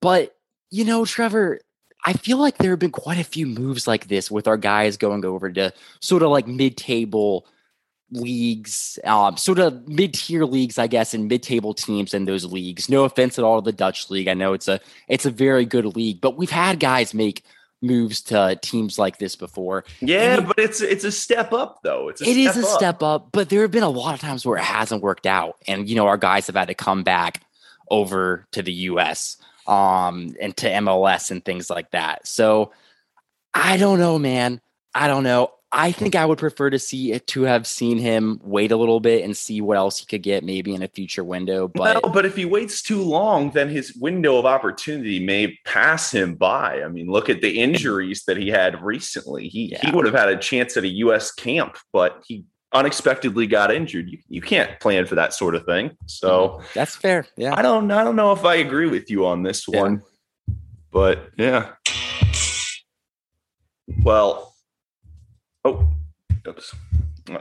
But, 0.00 0.36
you 0.70 0.84
know, 0.84 1.06
Trevor, 1.06 1.60
I 2.04 2.12
feel 2.14 2.38
like 2.38 2.58
there 2.58 2.70
have 2.70 2.78
been 2.78 2.90
quite 2.90 3.18
a 3.18 3.24
few 3.24 3.46
moves 3.46 3.86
like 3.86 4.08
this 4.08 4.30
with 4.30 4.46
our 4.46 4.56
guys 4.56 4.96
going 4.96 5.24
over 5.24 5.50
to 5.52 5.72
sort 6.00 6.22
of 6.22 6.30
like 6.30 6.46
mid-table 6.46 7.46
leagues, 8.12 8.98
um, 9.04 9.36
sort 9.36 9.58
of 9.58 9.88
mid-tier 9.88 10.44
leagues, 10.44 10.78
I 10.78 10.86
guess, 10.86 11.14
and 11.14 11.28
mid-table 11.28 11.74
teams 11.74 12.14
in 12.14 12.24
those 12.24 12.44
leagues. 12.44 12.88
No 12.88 13.04
offense 13.04 13.38
at 13.38 13.44
all 13.44 13.60
to 13.60 13.64
the 13.64 13.76
Dutch 13.76 14.10
league. 14.10 14.28
I 14.28 14.34
know 14.34 14.52
it's 14.52 14.68
a 14.68 14.80
it's 15.08 15.26
a 15.26 15.30
very 15.30 15.64
good 15.64 15.96
league, 15.96 16.20
but 16.20 16.36
we've 16.36 16.50
had 16.50 16.80
guys 16.80 17.14
make 17.14 17.44
moves 17.82 18.20
to 18.20 18.58
teams 18.60 18.98
like 18.98 19.18
this 19.18 19.36
before. 19.36 19.84
Yeah, 20.00 20.38
it, 20.38 20.46
but 20.46 20.58
it's 20.58 20.80
it's 20.80 21.04
a 21.04 21.12
step 21.12 21.52
up 21.52 21.80
though. 21.82 22.08
It's 22.08 22.20
a 22.20 22.28
it 22.28 22.36
is 22.36 22.56
a 22.56 22.60
up. 22.60 22.66
step 22.66 23.02
up, 23.02 23.28
but 23.32 23.48
there 23.48 23.62
have 23.62 23.70
been 23.70 23.82
a 23.82 23.88
lot 23.88 24.14
of 24.14 24.20
times 24.20 24.44
where 24.44 24.58
it 24.58 24.64
hasn't 24.64 25.02
worked 25.02 25.26
out, 25.26 25.56
and 25.66 25.88
you 25.88 25.96
know 25.96 26.06
our 26.06 26.18
guys 26.18 26.46
have 26.46 26.56
had 26.56 26.68
to 26.68 26.74
come 26.74 27.02
back 27.02 27.42
over 27.90 28.46
to 28.52 28.62
the 28.62 28.72
U.S 28.72 29.36
um, 29.70 30.34
and 30.40 30.56
to 30.58 30.68
MLS 30.68 31.30
and 31.30 31.44
things 31.44 31.70
like 31.70 31.92
that. 31.92 32.26
So 32.26 32.72
I 33.54 33.76
don't 33.76 33.98
know, 33.98 34.18
man. 34.18 34.60
I 34.94 35.06
don't 35.06 35.22
know. 35.22 35.52
I 35.72 35.92
think 35.92 36.16
I 36.16 36.26
would 36.26 36.38
prefer 36.38 36.68
to 36.70 36.78
see 36.80 37.12
it 37.12 37.28
to 37.28 37.42
have 37.42 37.64
seen 37.64 37.98
him 37.98 38.40
wait 38.42 38.72
a 38.72 38.76
little 38.76 38.98
bit 38.98 39.24
and 39.24 39.36
see 39.36 39.60
what 39.60 39.76
else 39.76 39.98
he 39.98 40.06
could 40.06 40.22
get 40.22 40.42
maybe 40.42 40.74
in 40.74 40.82
a 40.82 40.88
future 40.88 41.22
window. 41.22 41.68
But 41.68 42.02
no, 42.02 42.10
but 42.10 42.26
if 42.26 42.34
he 42.34 42.44
waits 42.44 42.82
too 42.82 43.00
long, 43.02 43.52
then 43.52 43.68
his 43.68 43.94
window 43.94 44.36
of 44.36 44.46
opportunity 44.46 45.24
may 45.24 45.56
pass 45.64 46.10
him 46.12 46.34
by. 46.34 46.82
I 46.82 46.88
mean, 46.88 47.08
look 47.08 47.28
at 47.28 47.40
the 47.40 47.60
injuries 47.60 48.24
that 48.26 48.36
he 48.36 48.48
had 48.48 48.82
recently. 48.82 49.48
He 49.48 49.70
yeah. 49.72 49.78
he 49.82 49.92
would 49.92 50.06
have 50.06 50.14
had 50.14 50.28
a 50.28 50.36
chance 50.36 50.76
at 50.76 50.82
a 50.82 50.88
US 50.88 51.30
camp, 51.30 51.78
but 51.92 52.20
he 52.26 52.44
unexpectedly 52.72 53.46
got 53.46 53.72
injured. 53.72 54.08
You, 54.08 54.18
you 54.28 54.40
can't 54.40 54.78
plan 54.80 55.06
for 55.06 55.14
that 55.14 55.34
sort 55.34 55.54
of 55.54 55.64
thing. 55.66 55.96
So 56.06 56.30
mm-hmm. 56.48 56.66
that's 56.74 56.96
fair. 56.96 57.26
Yeah. 57.36 57.54
I 57.56 57.62
don't 57.62 57.88
I 57.92 58.02
don't 58.02 58.16
know 58.16 58.32
if 58.32 58.44
I 58.44 58.56
agree 58.56 58.88
with 58.88 59.08
you 59.08 59.24
on 59.26 59.44
this 59.44 59.66
yeah. 59.68 59.80
one. 59.80 60.02
But 60.90 61.30
yeah. 61.36 61.74
Well, 64.02 64.49
oops. 66.46 66.74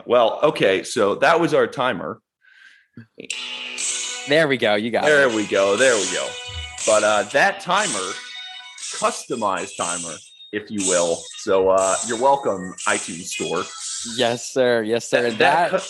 Well, 0.05 0.39
okay, 0.43 0.83
so 0.83 1.15
that 1.15 1.39
was 1.39 1.53
our 1.53 1.67
timer. 1.67 2.21
There 4.27 4.47
we 4.47 4.57
go. 4.57 4.75
You 4.75 4.91
got 4.91 5.03
there 5.03 5.25
it. 5.25 5.29
There 5.29 5.35
we 5.35 5.47
go. 5.47 5.75
There 5.75 5.95
we 5.95 6.11
go. 6.13 6.27
But 6.85 7.03
uh, 7.03 7.23
that 7.31 7.59
timer, 7.59 8.13
customized 8.93 9.77
timer, 9.77 10.15
if 10.51 10.69
you 10.69 10.87
will. 10.87 11.21
So 11.37 11.69
uh, 11.69 11.95
you're 12.07 12.21
welcome, 12.21 12.73
iTunes 12.87 13.25
Store. 13.25 13.63
Yes, 14.15 14.51
sir. 14.51 14.83
Yes, 14.83 15.09
sir. 15.09 15.31
That, 15.31 15.71
that 15.71 15.89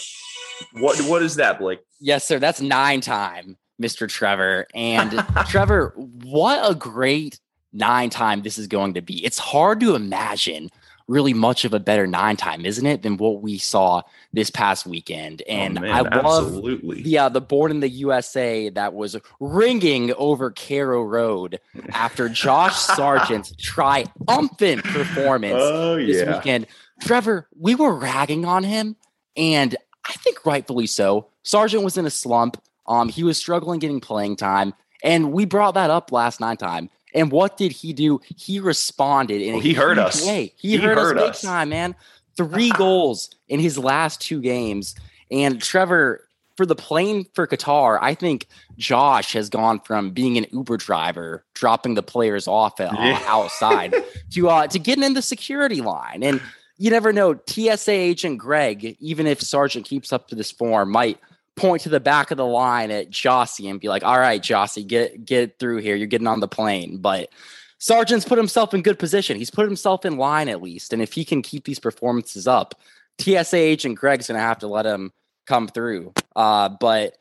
what 0.73 0.97
what 1.01 1.21
is 1.21 1.35
that, 1.35 1.59
Blake? 1.59 1.79
Yes, 1.99 2.25
sir. 2.25 2.39
That's 2.39 2.61
nine 2.61 3.01
time, 3.01 3.57
Mr. 3.81 4.07
Trevor. 4.07 4.67
And 4.73 5.23
Trevor, 5.47 5.93
what 5.95 6.69
a 6.69 6.75
great 6.75 7.39
nine 7.73 8.09
time 8.09 8.41
this 8.41 8.57
is 8.57 8.67
going 8.67 8.93
to 8.95 9.01
be. 9.01 9.23
It's 9.25 9.37
hard 9.37 9.79
to 9.81 9.95
imagine 9.95 10.69
really 11.09 11.33
much 11.33 11.65
of 11.65 11.73
a 11.73 11.79
better 11.79 12.05
nine 12.05 12.37
time, 12.37 12.65
isn't 12.65 12.85
it, 12.85 13.01
than 13.01 13.17
what 13.17 13.41
we 13.41 13.57
saw 13.57 14.01
this 14.31 14.49
past 14.49 14.85
weekend? 14.85 15.41
Oh, 15.47 15.51
and 15.51 15.77
oh, 15.77 15.81
man, 15.81 15.91
I 15.91 16.01
love 16.01 16.45
absolutely. 16.45 17.01
the 17.01 17.17
uh, 17.17 17.29
the 17.29 17.41
born 17.41 17.71
in 17.71 17.79
the 17.79 17.89
USA 17.89 18.69
that 18.69 18.93
was 18.93 19.17
ringing 19.39 20.13
over 20.13 20.51
Carrow 20.51 21.01
Road 21.01 21.59
after 21.89 22.29
Josh 22.29 22.75
Sargent's 22.95 23.53
triumphant 23.57 24.83
performance 24.83 25.57
oh, 25.57 25.97
yeah. 25.97 26.05
this 26.05 26.35
weekend. 26.35 26.67
Trevor, 27.01 27.47
we 27.57 27.75
were 27.75 27.93
ragging 27.93 28.45
on 28.45 28.63
him, 28.63 28.95
and 29.35 29.75
I 30.07 30.13
think 30.13 30.45
rightfully 30.45 30.87
so. 30.87 31.27
Sargent 31.43 31.83
was 31.83 31.97
in 31.97 32.05
a 32.05 32.11
slump. 32.11 32.61
Um, 32.87 33.09
he 33.09 33.23
was 33.23 33.37
struggling 33.37 33.79
getting 33.79 33.99
playing 33.99 34.35
time, 34.35 34.73
and 35.03 35.31
we 35.31 35.45
brought 35.45 35.73
that 35.73 35.89
up 35.89 36.11
last 36.11 36.39
night 36.39 36.59
time. 36.59 36.89
And 37.13 37.31
what 37.31 37.57
did 37.57 37.71
he 37.71 37.93
do? 37.93 38.21
He 38.35 38.59
responded 38.59 39.41
in 39.41 39.53
well, 39.53 39.61
he 39.61 39.73
heard 39.73 39.97
us. 39.97 40.25
Way. 40.25 40.53
He, 40.57 40.71
he 40.71 40.77
heard, 40.77 40.97
heard, 40.97 41.17
us 41.17 41.41
big 41.41 41.49
time, 41.49 41.69
man. 41.69 41.95
Three 42.37 42.71
goals 42.71 43.29
in 43.47 43.59
his 43.59 43.77
last 43.77 44.21
two 44.21 44.41
games. 44.41 44.95
And 45.31 45.61
Trevor, 45.61 46.27
for 46.55 46.65
the 46.65 46.75
plane 46.75 47.25
for 47.33 47.47
Qatar, 47.47 47.99
I 48.01 48.13
think 48.13 48.47
Josh 48.77 49.33
has 49.33 49.49
gone 49.49 49.79
from 49.81 50.11
being 50.11 50.37
an 50.37 50.45
Uber 50.51 50.77
driver, 50.77 51.45
dropping 51.53 51.95
the 51.95 52.03
players 52.03 52.47
off 52.47 52.79
uh, 52.79 52.91
yeah. 52.93 53.23
outside, 53.27 53.95
to 54.31 54.49
uh, 54.49 54.67
to 54.67 54.79
getting 54.79 55.03
in 55.03 55.13
the 55.13 55.21
security 55.21 55.81
line. 55.81 56.23
And 56.23 56.41
you 56.77 56.89
never 56.91 57.11
know. 57.11 57.39
TSA 57.47 57.91
agent 57.91 58.39
Greg, 58.39 58.97
even 58.99 59.27
if 59.27 59.41
Sargent 59.41 59.85
keeps 59.85 60.13
up 60.13 60.27
to 60.29 60.35
this 60.35 60.51
form, 60.51 60.91
might 60.91 61.19
point 61.55 61.83
to 61.83 61.89
the 61.89 61.99
back 61.99 62.31
of 62.31 62.37
the 62.37 62.45
line 62.45 62.91
at 62.91 63.09
Jossie 63.09 63.69
and 63.69 63.79
be 63.79 63.89
like, 63.89 64.03
"All 64.03 64.19
right, 64.19 64.41
Jossie, 64.41 64.87
get 64.87 65.25
get 65.25 65.59
through 65.59 65.77
here. 65.77 65.95
You're 65.95 66.07
getting 66.07 66.27
on 66.27 66.39
the 66.39 66.47
plane." 66.47 66.97
But 66.97 67.29
Sargent's 67.79 68.25
put 68.25 68.37
himself 68.37 68.73
in 68.73 68.81
good 68.81 68.99
position. 68.99 69.37
He's 69.37 69.51
put 69.51 69.65
himself 69.65 70.05
in 70.05 70.17
line 70.17 70.49
at 70.49 70.61
least, 70.61 70.93
and 70.93 71.01
if 71.01 71.13
he 71.13 71.25
can 71.25 71.41
keep 71.41 71.65
these 71.65 71.79
performances 71.79 72.47
up, 72.47 72.75
TSA 73.19 73.57
agent 73.57 73.97
Greg's 73.97 74.27
to 74.27 74.37
have 74.37 74.59
to 74.59 74.67
let 74.67 74.85
him 74.85 75.11
come 75.47 75.67
through. 75.67 76.13
Uh, 76.35 76.69
but 76.69 77.17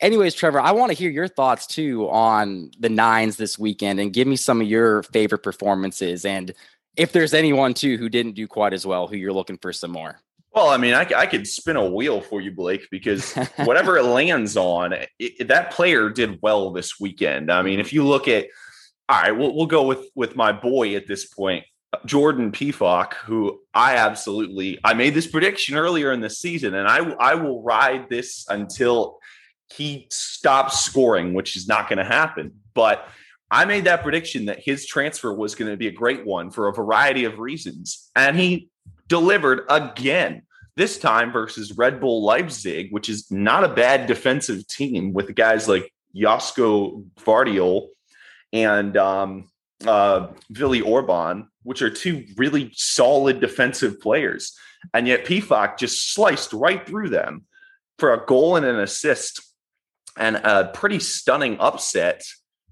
anyways, 0.00 0.34
Trevor, 0.34 0.60
I 0.60 0.72
want 0.72 0.90
to 0.90 0.98
hear 0.98 1.10
your 1.10 1.28
thoughts 1.28 1.66
too 1.66 2.08
on 2.10 2.70
the 2.78 2.88
nines 2.88 3.36
this 3.36 3.58
weekend 3.58 4.00
and 4.00 4.12
give 4.12 4.28
me 4.28 4.36
some 4.36 4.60
of 4.60 4.66
your 4.66 5.02
favorite 5.04 5.42
performances 5.42 6.24
and 6.24 6.54
if 6.96 7.12
there's 7.12 7.34
anyone 7.34 7.74
too 7.74 7.96
who 7.96 8.08
didn't 8.08 8.34
do 8.34 8.46
quite 8.46 8.72
as 8.72 8.86
well, 8.86 9.06
who 9.06 9.16
you're 9.16 9.32
looking 9.32 9.58
for 9.58 9.72
some 9.72 9.90
more. 9.90 10.20
Well, 10.52 10.68
I 10.68 10.78
mean, 10.78 10.94
I, 10.94 11.06
I 11.16 11.26
could 11.26 11.46
spin 11.46 11.76
a 11.76 11.88
wheel 11.88 12.20
for 12.20 12.40
you, 12.40 12.50
Blake, 12.50 12.88
because 12.90 13.34
whatever 13.56 13.96
it 13.96 14.02
lands 14.18 14.56
on, 14.56 14.94
it, 15.18 15.48
that 15.48 15.70
player 15.70 16.10
did 16.10 16.40
well 16.42 16.72
this 16.72 16.98
weekend. 16.98 17.52
I 17.52 17.62
mean, 17.62 17.78
if 17.78 17.92
you 17.92 18.04
look 18.04 18.26
at, 18.26 18.46
all 19.08 19.20
right, 19.20 19.30
we'll, 19.30 19.54
we'll 19.54 19.66
go 19.66 19.84
with 19.84 20.06
with 20.14 20.34
my 20.34 20.52
boy 20.52 20.96
at 20.96 21.06
this 21.06 21.26
point, 21.26 21.64
Jordan 22.04 22.50
Pefok, 22.50 23.14
who 23.14 23.60
I 23.74 23.96
absolutely 23.96 24.78
I 24.82 24.94
made 24.94 25.14
this 25.14 25.26
prediction 25.26 25.76
earlier 25.76 26.12
in 26.12 26.20
the 26.20 26.30
season, 26.30 26.74
and 26.74 26.88
I 26.88 26.98
I 26.98 27.34
will 27.34 27.62
ride 27.62 28.08
this 28.08 28.44
until 28.48 29.18
he 29.72 30.08
stops 30.10 30.80
scoring, 30.80 31.32
which 31.34 31.56
is 31.56 31.68
not 31.68 31.88
going 31.88 31.98
to 31.98 32.04
happen. 32.04 32.52
But 32.74 33.08
I 33.50 33.64
made 33.64 33.84
that 33.84 34.02
prediction 34.02 34.46
that 34.46 34.60
his 34.60 34.86
transfer 34.86 35.32
was 35.32 35.54
going 35.54 35.70
to 35.70 35.76
be 35.76 35.88
a 35.88 35.92
great 35.92 36.24
one 36.24 36.50
for 36.50 36.68
a 36.68 36.72
variety 36.72 37.24
of 37.24 37.38
reasons. 37.38 38.10
And 38.14 38.36
he 38.36 38.68
delivered 39.10 39.66
again, 39.68 40.42
this 40.76 40.98
time 40.98 41.32
versus 41.32 41.76
Red 41.76 42.00
Bull 42.00 42.24
Leipzig, 42.24 42.90
which 42.90 43.10
is 43.10 43.30
not 43.30 43.64
a 43.64 43.68
bad 43.68 44.06
defensive 44.06 44.66
team 44.66 45.12
with 45.12 45.34
guys 45.34 45.68
like 45.68 45.92
Josko 46.16 47.04
Gvardiol 47.18 47.88
and 48.52 48.96
um, 48.96 49.50
uh, 49.86 50.28
Willi 50.58 50.80
Orban, 50.80 51.48
which 51.64 51.82
are 51.82 51.90
two 51.90 52.24
really 52.36 52.70
solid 52.74 53.40
defensive 53.40 54.00
players. 54.00 54.56
And 54.94 55.06
yet 55.06 55.26
Pefok 55.26 55.76
just 55.76 56.14
sliced 56.14 56.54
right 56.54 56.86
through 56.86 57.10
them 57.10 57.44
for 57.98 58.14
a 58.14 58.24
goal 58.24 58.56
and 58.56 58.64
an 58.64 58.80
assist 58.80 59.42
and 60.16 60.36
a 60.36 60.70
pretty 60.72 61.00
stunning 61.00 61.58
upset 61.60 62.22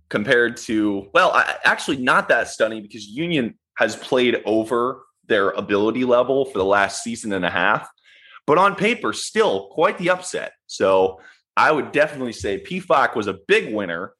compared 0.09 0.57
to, 0.57 1.11
well, 1.13 1.33
actually 1.65 1.99
not 1.99 2.29
that 2.29 2.49
stunning 2.49 2.83
because 2.83 3.07
Union 3.07 3.59
has 3.77 3.95
played 3.95 4.41
over 4.47 5.03
their 5.29 5.51
ability 5.51 6.05
level 6.05 6.45
for 6.45 6.59
the 6.59 6.65
last 6.65 7.03
season 7.03 7.33
and 7.33 7.45
a 7.45 7.51
half. 7.51 7.89
But 8.47 8.59
on 8.59 8.75
paper, 8.75 9.13
still 9.13 9.69
quite 9.69 9.99
the 9.99 10.11
upset. 10.11 10.53
So 10.67 11.21
I 11.57 11.71
would 11.71 11.93
definitely 11.93 12.33
say 12.33 12.63
Pefok 12.63 13.15
was 13.15 13.27
a 13.27 13.39
big 13.47 13.75
winner, 13.75 14.15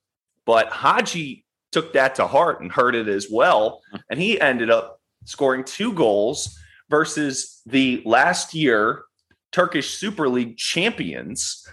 but 0.45 0.69
Haji 0.69 1.45
took 1.73 1.93
that 1.93 2.17
to 2.17 2.27
heart 2.27 2.61
and 2.61 2.71
heard 2.71 2.95
it 2.95 3.09
as 3.09 3.29
well. 3.31 3.81
And 4.11 4.21
he 4.21 4.41
ended 4.41 4.71
up 4.71 5.01
scoring 5.25 5.65
two 5.65 5.93
goals 5.93 6.59
versus 6.91 7.61
the 7.67 8.03
last 8.05 8.55
year 8.55 9.05
Turkish 9.53 9.97
Super 9.97 10.29
League 10.29 10.57
champions. 10.57 11.67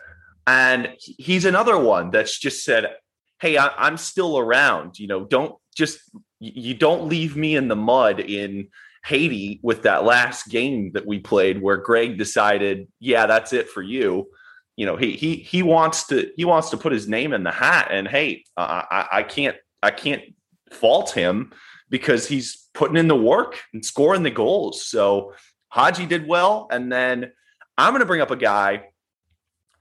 And 0.48 0.96
he's 1.00 1.46
another 1.46 1.78
one 1.78 2.12
that's 2.12 2.38
just 2.38 2.64
said, 2.64 2.96
Hey, 3.40 3.58
I, 3.58 3.88
am 3.88 3.98
still 3.98 4.38
around. 4.38 4.98
You 4.98 5.08
know, 5.08 5.26
don't 5.26 5.56
just, 5.76 6.00
you 6.40 6.74
don't 6.74 7.10
leave 7.10 7.36
me 7.36 7.56
in 7.56 7.68
the 7.68 7.76
mud 7.76 8.20
in 8.20 8.70
Haiti 9.06 9.60
with 9.62 9.84
that 9.84 10.04
last 10.04 10.50
game 10.50 10.92
that 10.94 11.06
we 11.06 11.20
played 11.20 11.62
where 11.62 11.78
Greg 11.78 12.18
decided, 12.18 12.88
yeah, 13.00 13.28
that's 13.28 13.54
it 13.54 13.70
for 13.70 13.82
you. 13.82 14.30
You 14.76 14.86
know, 14.86 14.98
he 14.98 15.12
he 15.12 15.36
he 15.36 15.64
wants 15.64 16.08
to 16.08 16.32
he 16.36 16.44
wants 16.44 16.72
to 16.72 16.78
put 16.78 16.92
his 16.92 17.08
name 17.08 17.32
in 17.32 17.44
the 17.44 17.52
hat, 17.52 17.90
and 17.92 18.08
hey, 18.08 18.44
I, 18.58 19.08
I 19.12 19.24
can't 19.24 19.56
I 19.82 19.92
can't 19.92 20.24
fault 20.72 21.12
him 21.12 21.54
because 21.90 22.28
he's 22.28 22.68
putting 22.74 22.98
in 22.98 23.08
the 23.08 23.16
work 23.16 23.62
and 23.74 23.86
scoring 23.86 24.24
the 24.24 24.32
goals. 24.32 24.86
So 24.86 25.34
Haji 25.70 26.06
did 26.06 26.28
well. 26.28 26.68
And 26.72 26.92
then 26.92 27.32
I'm 27.78 27.92
going 27.92 28.00
to 28.00 28.06
bring 28.06 28.22
up 28.22 28.32
a 28.32 28.38
guy 28.38 28.86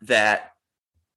that 0.02 0.50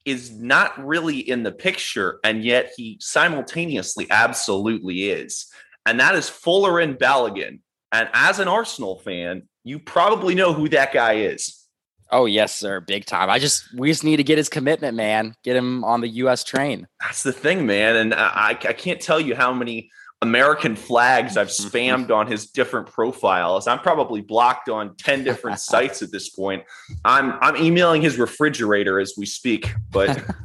is 0.05 0.31
not 0.31 0.85
really 0.85 1.17
in 1.17 1.43
the 1.43 1.51
picture, 1.51 2.19
and 2.23 2.43
yet 2.43 2.71
he 2.77 2.97
simultaneously 3.01 4.07
absolutely 4.09 5.09
is. 5.09 5.47
And 5.85 5.99
that 5.99 6.15
is 6.15 6.29
Folarin 6.29 6.97
Balogun. 6.97 7.59
And 7.91 8.09
as 8.13 8.39
an 8.39 8.47
Arsenal 8.47 8.99
fan, 8.99 9.43
you 9.63 9.79
probably 9.79 10.35
know 10.35 10.53
who 10.53 10.69
that 10.69 10.93
guy 10.93 11.13
is. 11.13 11.67
Oh 12.11 12.25
yes, 12.25 12.55
sir, 12.55 12.79
big 12.79 13.05
time. 13.05 13.29
I 13.29 13.37
just 13.37 13.63
we 13.75 13.89
just 13.89 14.03
need 14.03 14.17
to 14.17 14.23
get 14.23 14.37
his 14.37 14.47
commitment, 14.47 14.95
man. 14.95 15.35
Get 15.43 15.55
him 15.55 15.83
on 15.83 16.01
the 16.01 16.07
U.S. 16.07 16.43
train. 16.43 16.87
That's 17.01 17.23
the 17.23 17.33
thing, 17.33 17.65
man. 17.65 17.95
And 17.97 18.13
I 18.13 18.51
I 18.51 18.73
can't 18.73 19.01
tell 19.01 19.19
you 19.19 19.35
how 19.35 19.53
many 19.53 19.91
American 20.21 20.75
flags 20.75 21.35
I've 21.35 21.47
spammed 21.49 22.09
on 22.09 22.27
his 22.27 22.47
different 22.47 22.87
profiles. 22.87 23.67
I'm 23.67 23.79
probably 23.79 24.21
blocked 24.21 24.69
on 24.69 24.95
ten 24.95 25.23
different 25.25 25.59
sites 25.59 26.01
at 26.01 26.11
this 26.11 26.29
point. 26.29 26.63
I'm 27.03 27.33
I'm 27.41 27.57
emailing 27.57 28.01
his 28.01 28.17
refrigerator 28.17 28.99
as 28.99 29.13
we 29.17 29.25
speak, 29.25 29.73
but. 29.91 30.23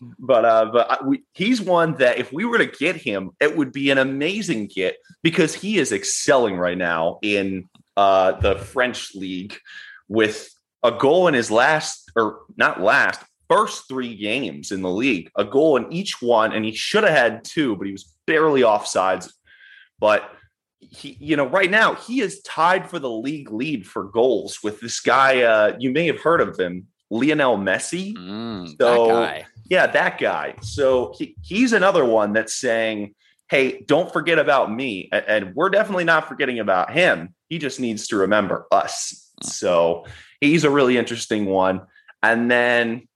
but 0.00 0.44
uh, 0.44 0.70
but 0.72 1.06
we, 1.06 1.22
he's 1.32 1.60
one 1.60 1.94
that 1.94 2.18
if 2.18 2.32
we 2.32 2.44
were 2.44 2.58
to 2.58 2.66
get 2.66 2.96
him, 2.96 3.30
it 3.40 3.56
would 3.56 3.72
be 3.72 3.90
an 3.90 3.98
amazing 3.98 4.66
get 4.66 4.96
because 5.22 5.54
he 5.54 5.78
is 5.78 5.92
excelling 5.92 6.56
right 6.56 6.78
now 6.78 7.18
in 7.22 7.68
uh, 7.96 8.32
the 8.32 8.56
French 8.56 9.14
league 9.14 9.56
with 10.08 10.50
a 10.82 10.92
goal 10.92 11.28
in 11.28 11.34
his 11.34 11.50
last, 11.50 12.10
or 12.16 12.40
not 12.56 12.80
last, 12.80 13.20
first 13.48 13.88
three 13.88 14.14
games 14.14 14.72
in 14.72 14.82
the 14.82 14.90
league, 14.90 15.30
a 15.36 15.44
goal 15.44 15.76
in 15.76 15.92
each 15.92 16.20
one, 16.20 16.52
and 16.52 16.64
he 16.64 16.72
should 16.72 17.04
have 17.04 17.14
had 17.14 17.44
two, 17.44 17.76
but 17.76 17.86
he 17.86 17.92
was 17.92 18.14
barely 18.26 18.62
offsides. 18.62 19.32
But 19.98 20.30
he, 20.80 21.16
you 21.20 21.36
know, 21.36 21.46
right 21.46 21.70
now 21.70 21.94
he 21.94 22.20
is 22.20 22.42
tied 22.42 22.90
for 22.90 22.98
the 22.98 23.10
league 23.10 23.50
lead 23.50 23.86
for 23.86 24.04
goals 24.04 24.58
with 24.62 24.80
this 24.80 25.00
guy. 25.00 25.42
Uh, 25.42 25.76
you 25.78 25.90
may 25.90 26.06
have 26.06 26.20
heard 26.20 26.40
of 26.40 26.58
him, 26.58 26.88
Lionel 27.14 27.58
Messi. 27.58 28.14
Mm, 28.14 28.68
so, 28.78 29.08
that 29.08 29.44
yeah, 29.70 29.86
that 29.86 30.18
guy. 30.18 30.56
So 30.62 31.14
he, 31.16 31.36
he's 31.42 31.72
another 31.72 32.04
one 32.04 32.32
that's 32.32 32.54
saying, 32.54 33.14
"Hey, 33.48 33.80
don't 33.86 34.12
forget 34.12 34.38
about 34.38 34.72
me," 34.72 35.08
and 35.12 35.54
we're 35.54 35.70
definitely 35.70 36.04
not 36.04 36.28
forgetting 36.28 36.58
about 36.58 36.92
him. 36.92 37.34
He 37.48 37.58
just 37.58 37.80
needs 37.80 38.08
to 38.08 38.16
remember 38.16 38.66
us. 38.70 39.32
Mm. 39.42 39.46
So 39.46 40.04
He's 40.44 40.64
a 40.64 40.70
really 40.70 40.98
interesting 40.98 41.46
one. 41.46 41.82
And 42.22 42.50
then 42.50 43.08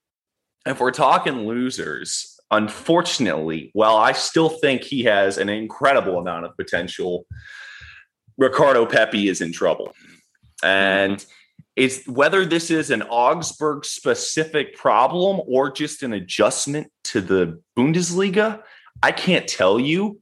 if 0.66 0.80
we're 0.80 0.90
talking 0.90 1.46
losers, 1.46 2.38
unfortunately, 2.50 3.70
well, 3.74 3.96
I 3.96 4.12
still 4.12 4.48
think 4.48 4.82
he 4.82 5.04
has 5.04 5.38
an 5.38 5.48
incredible 5.48 6.18
amount 6.18 6.46
of 6.46 6.56
potential. 6.56 7.26
Ricardo 8.38 8.86
Pepi 8.86 9.28
is 9.28 9.40
in 9.40 9.52
trouble. 9.52 9.94
And 10.62 11.24
it's 11.78 12.04
whether 12.08 12.44
this 12.44 12.72
is 12.72 12.90
an 12.90 13.02
Augsburg 13.02 13.84
specific 13.84 14.76
problem 14.76 15.40
or 15.46 15.70
just 15.70 16.02
an 16.02 16.12
adjustment 16.12 16.90
to 17.04 17.20
the 17.20 17.62
Bundesliga, 17.78 18.60
I 19.00 19.12
can't 19.12 19.46
tell 19.46 19.78
you, 19.78 20.18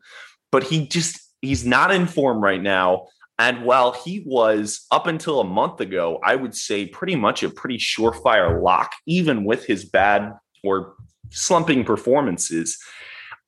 but 0.52 0.64
he 0.64 0.86
just 0.86 1.18
he's 1.40 1.64
not 1.64 1.90
in 1.90 2.06
form 2.06 2.42
right 2.42 2.60
now. 2.60 3.06
And 3.38 3.64
while 3.64 3.92
he 3.92 4.22
was 4.26 4.86
up 4.90 5.06
until 5.06 5.40
a 5.40 5.44
month 5.44 5.80
ago, 5.80 6.20
I 6.22 6.36
would 6.36 6.54
say 6.54 6.86
pretty 6.86 7.16
much 7.16 7.42
a 7.42 7.48
pretty 7.48 7.78
surefire 7.78 8.62
lock, 8.62 8.92
even 9.06 9.44
with 9.44 9.64
his 9.64 9.86
bad 9.86 10.32
or 10.62 10.94
slumping 11.30 11.84
performances. 11.84 12.78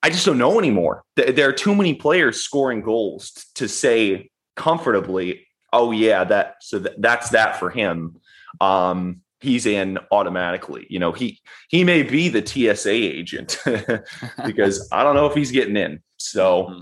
I 0.03 0.09
just 0.09 0.25
don't 0.25 0.38
know 0.38 0.59
anymore. 0.59 1.03
There 1.16 1.49
are 1.49 1.53
too 1.53 1.75
many 1.75 1.94
players 1.94 2.42
scoring 2.42 2.81
goals 2.81 3.33
to 3.57 3.68
say 3.68 4.31
comfortably, 4.57 5.48
"Oh 5.72 5.90
yeah, 5.90 6.24
that 6.24 6.57
so 6.61 6.78
that's 6.78 7.31
that 7.31 7.59
for 7.59 7.70
him." 7.70 8.16
Um, 8.61 9.22
he's 9.40 9.66
in 9.66 9.98
automatically. 10.11 10.87
You 10.90 10.98
know, 10.98 11.12
he 11.12 11.40
he 11.68 11.85
may 11.85 12.02
be 12.02 12.28
the 12.28 12.44
TSA 12.44 12.90
agent 12.90 13.59
because 14.44 14.88
I 14.92 15.02
don't 15.02 15.14
know 15.14 15.26
if 15.26 15.35
he's 15.35 15.50
getting 15.50 15.76
in. 15.76 16.02
So 16.16 16.64
mm-hmm. 16.64 16.81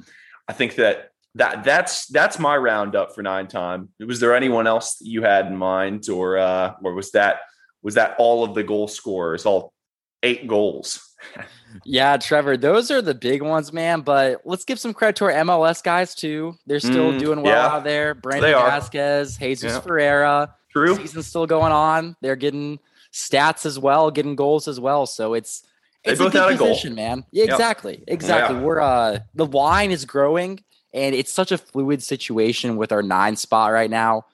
I 0.48 0.52
think 0.52 0.76
that 0.76 1.10
that 1.34 1.64
that's 1.64 2.06
that's 2.06 2.38
my 2.38 2.56
roundup 2.56 3.14
for 3.14 3.22
nine 3.22 3.46
time. 3.46 3.90
Was 4.00 4.20
there 4.20 4.34
anyone 4.34 4.66
else 4.66 4.96
that 4.96 5.06
you 5.06 5.22
had 5.22 5.46
in 5.46 5.56
mind, 5.56 6.08
or 6.08 6.38
uh, 6.38 6.74
or 6.82 6.94
was 6.94 7.10
that 7.12 7.40
was 7.82 7.94
that 7.94 8.16
all 8.18 8.42
of 8.42 8.54
the 8.54 8.62
goal 8.62 8.88
scorers, 8.88 9.44
all 9.46 9.72
eight 10.22 10.46
goals? 10.46 11.05
Yeah, 11.84 12.16
Trevor, 12.16 12.56
those 12.56 12.90
are 12.90 13.02
the 13.02 13.14
big 13.14 13.42
ones, 13.42 13.72
man. 13.72 14.00
But 14.00 14.40
let's 14.44 14.64
give 14.64 14.78
some 14.78 14.94
credit 14.94 15.16
to 15.16 15.24
our 15.26 15.32
MLS 15.32 15.82
guys 15.82 16.14
too. 16.14 16.56
They're 16.66 16.80
still 16.80 17.12
mm, 17.12 17.18
doing 17.18 17.42
well 17.42 17.54
yeah. 17.54 17.76
out 17.76 17.84
there. 17.84 18.14
Brandon 18.14 18.52
Vazquez, 18.52 19.38
Jesus 19.38 19.72
yeah. 19.72 19.80
Ferreira. 19.80 20.54
True. 20.70 20.96
Season's 20.96 21.26
still 21.26 21.46
going 21.46 21.72
on. 21.72 22.16
They're 22.20 22.36
getting 22.36 22.78
stats 23.12 23.66
as 23.66 23.78
well, 23.78 24.10
getting 24.10 24.36
goals 24.36 24.68
as 24.68 24.78
well. 24.80 25.06
So 25.06 25.34
it's 25.34 25.62
it's 26.04 26.18
they 26.18 26.26
a 26.26 26.30
good 26.30 26.58
position, 26.58 26.94
man. 26.94 27.24
Yeah, 27.32 27.44
exactly. 27.44 27.94
Yep. 27.94 28.04
Exactly. 28.08 28.56
Yeah. 28.56 28.62
We're 28.62 28.80
uh 28.80 29.18
the 29.34 29.46
line 29.46 29.90
is 29.90 30.04
growing 30.04 30.62
and 30.92 31.14
it's 31.14 31.32
such 31.32 31.52
a 31.52 31.58
fluid 31.58 32.02
situation 32.02 32.76
with 32.76 32.92
our 32.92 33.02
nine 33.02 33.36
spot 33.36 33.72
right 33.72 33.90
now. 33.90 34.26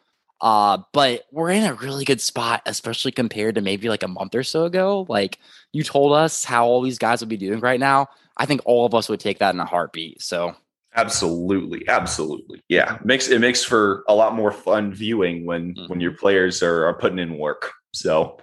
Uh, 0.42 0.78
but 0.92 1.22
we're 1.30 1.50
in 1.50 1.62
a 1.62 1.74
really 1.74 2.04
good 2.04 2.20
spot, 2.20 2.62
especially 2.66 3.12
compared 3.12 3.54
to 3.54 3.60
maybe 3.60 3.88
like 3.88 4.02
a 4.02 4.08
month 4.08 4.34
or 4.34 4.42
so 4.42 4.64
ago. 4.64 5.06
Like 5.08 5.38
you 5.72 5.84
told 5.84 6.12
us 6.12 6.44
how 6.44 6.66
all 6.66 6.82
these 6.82 6.98
guys 6.98 7.20
would 7.20 7.28
be 7.28 7.36
doing 7.36 7.60
right 7.60 7.78
now. 7.78 8.08
I 8.36 8.44
think 8.46 8.60
all 8.64 8.84
of 8.84 8.92
us 8.92 9.08
would 9.08 9.20
take 9.20 9.38
that 9.38 9.54
in 9.54 9.60
a 9.60 9.64
heartbeat. 9.64 10.20
So 10.20 10.56
absolutely, 10.96 11.88
absolutely, 11.88 12.60
yeah, 12.68 12.96
it 12.96 13.04
makes 13.04 13.28
it 13.28 13.38
makes 13.38 13.62
for 13.62 14.02
a 14.08 14.14
lot 14.14 14.34
more 14.34 14.50
fun 14.50 14.92
viewing 14.92 15.46
when 15.46 15.74
mm-hmm. 15.74 15.86
when 15.86 16.00
your 16.00 16.12
players 16.12 16.60
are, 16.60 16.86
are 16.86 16.94
putting 16.94 17.20
in 17.20 17.38
work. 17.38 17.70
So, 17.94 18.38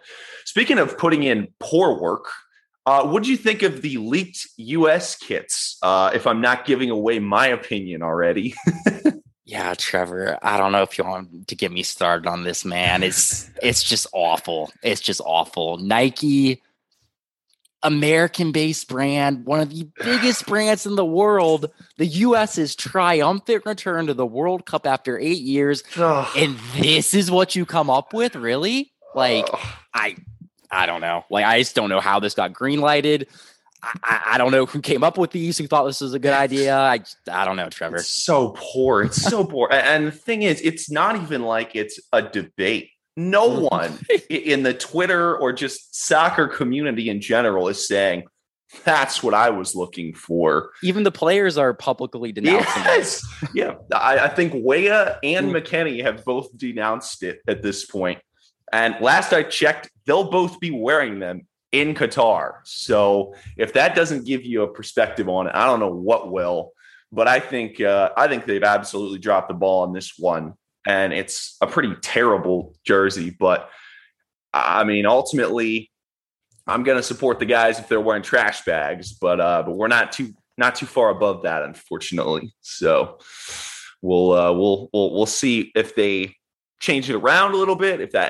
speaking 0.45 0.77
of 0.77 0.97
putting 0.97 1.23
in 1.23 1.49
poor 1.59 1.99
work, 1.99 2.29
uh, 2.85 3.05
what 3.07 3.23
do 3.23 3.29
you 3.29 3.37
think 3.37 3.61
of 3.61 3.81
the 3.81 3.97
leaked 3.97 4.47
US 4.57 5.17
kits? 5.17 5.77
Uh, 5.81 6.11
if 6.13 6.25
I'm 6.25 6.39
not 6.39 6.65
giving 6.65 6.91
away 6.91 7.19
my 7.19 7.47
opinion 7.47 8.03
already. 8.03 8.55
yeah, 9.49 9.73
Trevor, 9.73 10.37
I 10.43 10.59
don't 10.59 10.71
know 10.71 10.83
if 10.83 10.99
you 10.99 11.03
want 11.03 11.47
to 11.47 11.55
get 11.55 11.71
me 11.71 11.81
started 11.81 12.27
on 12.27 12.43
this, 12.43 12.63
man. 12.63 13.01
It's 13.01 13.49
it's 13.63 13.81
just 13.81 14.05
awful. 14.13 14.71
It's 14.83 15.01
just 15.01 15.21
awful. 15.25 15.77
Nike, 15.77 16.61
American 17.81 18.51
based 18.51 18.87
brand, 18.87 19.47
one 19.47 19.59
of 19.59 19.71
the 19.71 19.89
biggest 20.03 20.45
brands 20.47 20.85
in 20.85 20.95
the 20.95 21.05
world. 21.05 21.71
The 21.97 22.05
US's 22.05 22.75
triumphant 22.75 23.65
return 23.65 24.05
to 24.05 24.13
the 24.13 24.25
World 24.25 24.67
Cup 24.67 24.85
after 24.85 25.17
eight 25.17 25.41
years. 25.41 25.83
and 26.37 26.55
this 26.75 27.15
is 27.15 27.31
what 27.31 27.55
you 27.55 27.65
come 27.65 27.89
up 27.89 28.13
with, 28.13 28.35
really? 28.35 28.91
Like, 29.15 29.47
I 29.95 30.15
I 30.69 30.85
don't 30.85 31.01
know. 31.01 31.25
Like, 31.31 31.45
I 31.45 31.57
just 31.57 31.75
don't 31.75 31.89
know 31.89 31.99
how 31.99 32.19
this 32.19 32.35
got 32.35 32.53
green 32.53 32.81
lighted. 32.81 33.27
I, 33.81 34.21
I, 34.31 34.37
don't 34.37 34.51
know 34.51 34.65
who 34.65 34.81
came 34.81 35.03
up 35.03 35.17
with 35.17 35.31
these, 35.31 35.57
who 35.57 35.67
thought 35.67 35.85
this 35.85 36.01
was 36.01 36.13
a 36.13 36.19
good 36.19 36.33
idea. 36.33 36.77
I, 36.77 36.99
I 37.31 37.45
don't 37.45 37.55
know, 37.55 37.69
Trevor. 37.69 37.97
It's 37.97 38.09
so 38.09 38.53
poor. 38.57 39.03
It's 39.03 39.21
so 39.21 39.45
poor. 39.45 39.69
And 39.71 40.07
the 40.07 40.11
thing 40.11 40.43
is, 40.43 40.59
it's 40.61 40.91
not 40.91 41.15
even 41.15 41.43
like 41.43 41.75
it's 41.75 41.99
a 42.11 42.21
debate. 42.21 42.91
No 43.15 43.49
mm-hmm. 43.49 43.67
one 43.67 43.99
in 44.29 44.63
the 44.63 44.73
Twitter 44.73 45.37
or 45.37 45.53
just 45.53 45.95
soccer 45.95 46.47
community 46.47 47.09
in 47.09 47.21
general 47.21 47.67
is 47.67 47.87
saying, 47.87 48.23
That's 48.83 49.23
what 49.23 49.33
I 49.33 49.49
was 49.49 49.75
looking 49.75 50.13
for. 50.13 50.71
Even 50.83 51.03
the 51.03 51.11
players 51.11 51.57
are 51.57 51.73
publicly 51.73 52.31
denouncing 52.31 52.83
yes. 52.83 53.23
it. 53.41 53.49
yeah. 53.53 53.75
I, 53.93 54.19
I, 54.19 54.27
think 54.29 54.53
Weah 54.55 55.19
and 55.23 55.51
mm. 55.51 55.61
McKennie 55.61 56.03
have 56.03 56.23
both 56.23 56.55
denounced 56.57 57.23
it 57.23 57.41
at 57.47 57.61
this 57.61 57.85
point. 57.85 58.19
And 58.71 58.95
last 59.01 59.33
I 59.33 59.43
checked, 59.43 59.89
they'll 60.05 60.29
both 60.29 60.59
be 60.59 60.71
wearing 60.71 61.19
them 61.19 61.47
in 61.71 61.93
Qatar. 61.93 62.55
So 62.63 63.35
if 63.57 63.73
that 63.73 63.95
doesn't 63.95 64.25
give 64.25 64.43
you 64.43 64.63
a 64.63 64.73
perspective 64.73 65.29
on 65.29 65.47
it, 65.47 65.55
I 65.55 65.65
don't 65.65 65.79
know 65.79 65.91
what 65.91 66.31
will. 66.31 66.71
But 67.11 67.27
I 67.27 67.39
think 67.39 67.81
uh, 67.81 68.11
I 68.15 68.27
think 68.27 68.45
they've 68.45 68.63
absolutely 68.63 69.19
dropped 69.19 69.47
the 69.47 69.55
ball 69.55 69.81
on 69.81 69.93
this 69.93 70.13
one, 70.17 70.53
and 70.85 71.11
it's 71.11 71.57
a 71.59 71.67
pretty 71.67 71.95
terrible 72.01 72.75
jersey. 72.85 73.31
But 73.31 73.69
I 74.53 74.83
mean, 74.83 75.07
ultimately, 75.07 75.89
I'm 76.67 76.83
going 76.83 76.97
to 76.97 77.03
support 77.03 77.39
the 77.39 77.45
guys 77.45 77.79
if 77.79 77.87
they're 77.87 77.99
wearing 77.99 78.21
trash 78.21 78.63
bags, 78.63 79.13
but 79.13 79.39
uh, 79.39 79.63
but 79.63 79.75
we're 79.75 79.87
not 79.87 80.11
too 80.11 80.33
not 80.57 80.75
too 80.75 80.85
far 80.85 81.09
above 81.09 81.43
that, 81.43 81.63
unfortunately. 81.63 82.53
So 82.61 83.17
we'll 84.03 84.31
uh, 84.33 84.53
we'll 84.53 84.89
we'll 84.93 85.13
we'll 85.13 85.25
see 85.25 85.71
if 85.75 85.95
they 85.95 86.35
change 86.79 87.09
it 87.09 87.15
around 87.15 87.53
a 87.53 87.57
little 87.57 87.75
bit, 87.75 88.01
if 88.01 88.11
that 88.11 88.29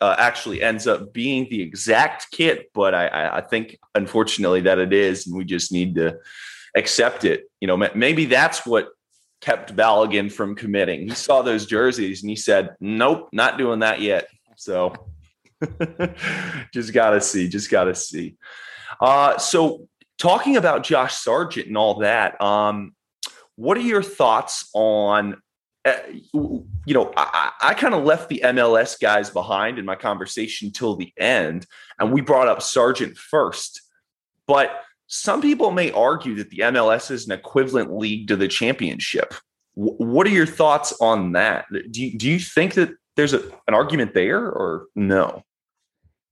uh, 0.00 0.14
actually 0.18 0.62
ends 0.62 0.86
up 0.86 1.12
being 1.12 1.46
the 1.50 1.62
exact 1.62 2.30
kit. 2.30 2.70
But 2.74 2.94
I, 2.94 3.38
I 3.38 3.40
think 3.40 3.78
unfortunately 3.94 4.62
that 4.62 4.78
it 4.78 4.92
is, 4.92 5.26
and 5.26 5.36
we 5.36 5.44
just 5.44 5.72
need 5.72 5.94
to 5.96 6.18
accept 6.76 7.24
it. 7.24 7.44
You 7.60 7.68
know, 7.68 7.76
maybe 7.94 8.26
that's 8.26 8.66
what 8.66 8.88
kept 9.40 9.74
Balogun 9.74 10.30
from 10.30 10.54
committing. 10.54 11.08
He 11.08 11.14
saw 11.14 11.42
those 11.42 11.66
jerseys 11.66 12.22
and 12.22 12.30
he 12.30 12.36
said, 12.36 12.76
"Nope, 12.80 13.28
not 13.32 13.58
doing 13.58 13.80
that 13.80 14.00
yet." 14.00 14.28
So 14.56 14.94
just 16.72 16.92
gotta 16.92 17.20
see, 17.20 17.48
just 17.48 17.70
gotta 17.70 17.94
see. 17.94 18.36
Uh, 19.00 19.38
so 19.38 19.88
talking 20.18 20.56
about 20.56 20.82
Josh 20.82 21.14
Sargent 21.14 21.66
and 21.66 21.76
all 21.76 22.00
that, 22.00 22.40
um, 22.40 22.94
what 23.56 23.76
are 23.76 23.82
your 23.82 24.02
thoughts 24.02 24.68
on? 24.74 25.40
Uh, 25.86 25.96
you 26.84 26.94
know, 26.94 27.12
I, 27.16 27.52
I 27.62 27.74
kind 27.74 27.94
of 27.94 28.02
left 28.02 28.28
the 28.28 28.42
MLS 28.44 29.00
guys 29.00 29.30
behind 29.30 29.78
in 29.78 29.84
my 29.84 29.94
conversation 29.94 30.72
till 30.72 30.96
the 30.96 31.12
end, 31.16 31.64
and 32.00 32.12
we 32.12 32.20
brought 32.20 32.48
up 32.48 32.60
Sargent 32.60 33.16
first. 33.16 33.80
But 34.48 34.82
some 35.06 35.40
people 35.40 35.70
may 35.70 35.92
argue 35.92 36.34
that 36.36 36.50
the 36.50 36.58
MLS 36.58 37.10
is 37.12 37.26
an 37.26 37.32
equivalent 37.32 37.96
league 37.96 38.26
to 38.28 38.36
the 38.36 38.48
championship. 38.48 39.34
W- 39.76 39.96
what 39.98 40.26
are 40.26 40.30
your 40.30 40.46
thoughts 40.46 40.92
on 41.00 41.32
that? 41.32 41.66
Do 41.70 42.04
you, 42.04 42.18
do 42.18 42.28
you 42.28 42.40
think 42.40 42.74
that 42.74 42.90
there's 43.14 43.32
a, 43.32 43.42
an 43.68 43.74
argument 43.74 44.14
there 44.14 44.40
or 44.44 44.86
no? 44.96 45.44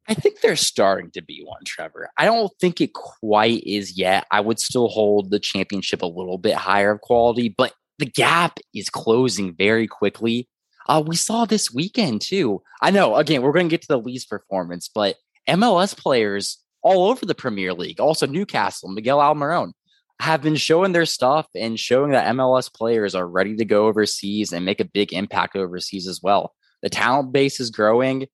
I 0.08 0.14
think 0.14 0.40
there's 0.40 0.60
starting 0.60 1.10
to 1.12 1.22
be 1.22 1.42
one, 1.44 1.62
Trevor. 1.64 2.10
I 2.18 2.26
don't 2.26 2.52
think 2.60 2.80
it 2.80 2.92
quite 2.92 3.62
is 3.64 3.96
yet. 3.96 4.26
I 4.30 4.40
would 4.40 4.58
still 4.58 4.88
hold 4.88 5.30
the 5.30 5.38
championship 5.38 6.02
a 6.02 6.06
little 6.06 6.36
bit 6.38 6.54
higher 6.54 6.90
of 6.90 7.00
quality, 7.00 7.48
but 7.48 7.72
the 7.98 8.06
gap 8.06 8.58
is 8.74 8.88
closing 8.88 9.54
very 9.54 9.86
quickly. 9.86 10.48
Uh, 10.88 11.02
we 11.06 11.16
saw 11.16 11.44
this 11.44 11.72
weekend 11.72 12.20
too. 12.20 12.62
I 12.82 12.90
know, 12.90 13.16
again, 13.16 13.42
we're 13.42 13.52
going 13.52 13.68
to 13.68 13.70
get 13.70 13.82
to 13.82 13.88
the 13.88 13.98
Leeds 13.98 14.26
performance, 14.26 14.90
but 14.92 15.16
MLS 15.48 15.96
players 15.96 16.58
all 16.82 17.08
over 17.08 17.24
the 17.24 17.34
Premier 17.34 17.72
League, 17.72 18.00
also 18.00 18.26
Newcastle, 18.26 18.90
Miguel 18.90 19.18
Almiron, 19.18 19.72
have 20.20 20.42
been 20.42 20.56
showing 20.56 20.92
their 20.92 21.06
stuff 21.06 21.46
and 21.54 21.80
showing 21.80 22.12
that 22.12 22.32
MLS 22.34 22.72
players 22.72 23.14
are 23.14 23.26
ready 23.26 23.56
to 23.56 23.64
go 23.64 23.86
overseas 23.86 24.52
and 24.52 24.64
make 24.64 24.80
a 24.80 24.84
big 24.84 25.12
impact 25.12 25.56
overseas 25.56 26.06
as 26.06 26.20
well. 26.22 26.52
The 26.82 26.90
talent 26.90 27.32
base 27.32 27.60
is 27.60 27.70
growing 27.70 28.26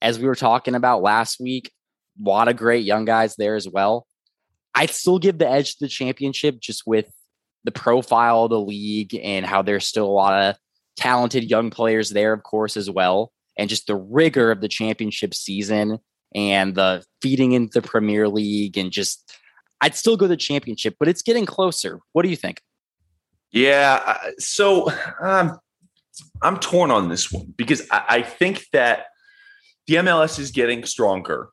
as 0.00 0.18
we 0.18 0.26
were 0.26 0.34
talking 0.34 0.74
about 0.74 1.02
last 1.02 1.40
week, 1.40 1.70
a 2.24 2.28
lot 2.28 2.48
of 2.48 2.56
great 2.56 2.84
young 2.84 3.04
guys 3.04 3.36
there 3.36 3.56
as 3.56 3.68
well. 3.68 4.06
I'd 4.74 4.90
still 4.90 5.18
give 5.18 5.38
the 5.38 5.48
edge 5.48 5.76
to 5.76 5.84
the 5.84 5.88
championship 5.88 6.60
just 6.60 6.84
with 6.86 7.10
the 7.64 7.72
profile 7.72 8.44
of 8.44 8.50
the 8.50 8.60
league 8.60 9.14
and 9.14 9.44
how 9.44 9.62
there's 9.62 9.86
still 9.86 10.06
a 10.06 10.10
lot 10.10 10.40
of 10.40 10.56
talented 10.96 11.44
young 11.44 11.70
players 11.70 12.10
there, 12.10 12.32
of 12.32 12.42
course, 12.42 12.76
as 12.76 12.90
well. 12.90 13.32
And 13.56 13.68
just 13.68 13.86
the 13.86 13.96
rigor 13.96 14.50
of 14.50 14.60
the 14.60 14.68
championship 14.68 15.34
season 15.34 15.98
and 16.34 16.74
the 16.74 17.04
feeding 17.22 17.52
into 17.52 17.80
the 17.80 17.86
Premier 17.86 18.28
League 18.28 18.76
and 18.78 18.90
just 18.92 19.32
I'd 19.80 19.94
still 19.94 20.16
go 20.16 20.24
to 20.24 20.28
the 20.28 20.36
championship, 20.36 20.96
but 20.98 21.08
it's 21.08 21.22
getting 21.22 21.46
closer. 21.46 22.00
What 22.12 22.22
do 22.22 22.28
you 22.28 22.36
think? 22.36 22.60
Yeah, 23.52 24.18
so 24.38 24.92
um, 25.22 25.58
I'm 26.42 26.58
torn 26.58 26.90
on 26.90 27.08
this 27.08 27.32
one 27.32 27.54
because 27.56 27.86
I, 27.90 28.04
I 28.08 28.22
think 28.22 28.66
that 28.72 29.06
the 29.86 29.94
MLS 29.96 30.38
is 30.38 30.50
getting 30.50 30.84
stronger, 30.84 31.48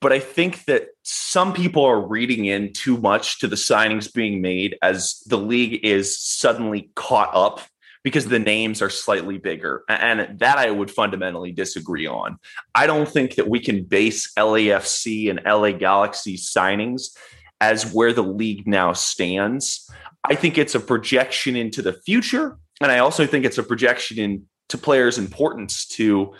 but 0.00 0.12
I 0.12 0.18
think 0.18 0.64
that 0.66 0.88
some 1.02 1.52
people 1.52 1.84
are 1.84 2.00
reading 2.00 2.44
in 2.44 2.72
too 2.72 2.98
much 2.98 3.40
to 3.40 3.48
the 3.48 3.56
signings 3.56 4.12
being 4.12 4.40
made 4.40 4.76
as 4.82 5.22
the 5.26 5.38
league 5.38 5.84
is 5.84 6.18
suddenly 6.18 6.90
caught 6.94 7.30
up 7.34 7.60
because 8.02 8.26
the 8.26 8.38
names 8.38 8.82
are 8.82 8.90
slightly 8.90 9.36
bigger. 9.36 9.82
And 9.88 10.38
that 10.38 10.58
I 10.58 10.70
would 10.70 10.90
fundamentally 10.90 11.50
disagree 11.50 12.06
on. 12.06 12.38
I 12.74 12.86
don't 12.86 13.08
think 13.08 13.34
that 13.34 13.48
we 13.48 13.58
can 13.58 13.82
base 13.82 14.32
LAFC 14.38 15.28
and 15.28 15.40
LA 15.44 15.72
Galaxy 15.72 16.36
signings 16.36 17.16
as 17.60 17.92
where 17.92 18.12
the 18.12 18.22
league 18.22 18.66
now 18.66 18.92
stands. 18.92 19.90
I 20.24 20.36
think 20.36 20.56
it's 20.56 20.74
a 20.74 20.80
projection 20.80 21.56
into 21.56 21.82
the 21.82 21.94
future. 21.94 22.58
And 22.80 22.92
I 22.92 22.98
also 22.98 23.26
think 23.26 23.44
it's 23.44 23.58
a 23.58 23.62
projection 23.62 24.18
into 24.18 24.78
players' 24.78 25.18
importance 25.18 25.86
to 25.86 26.32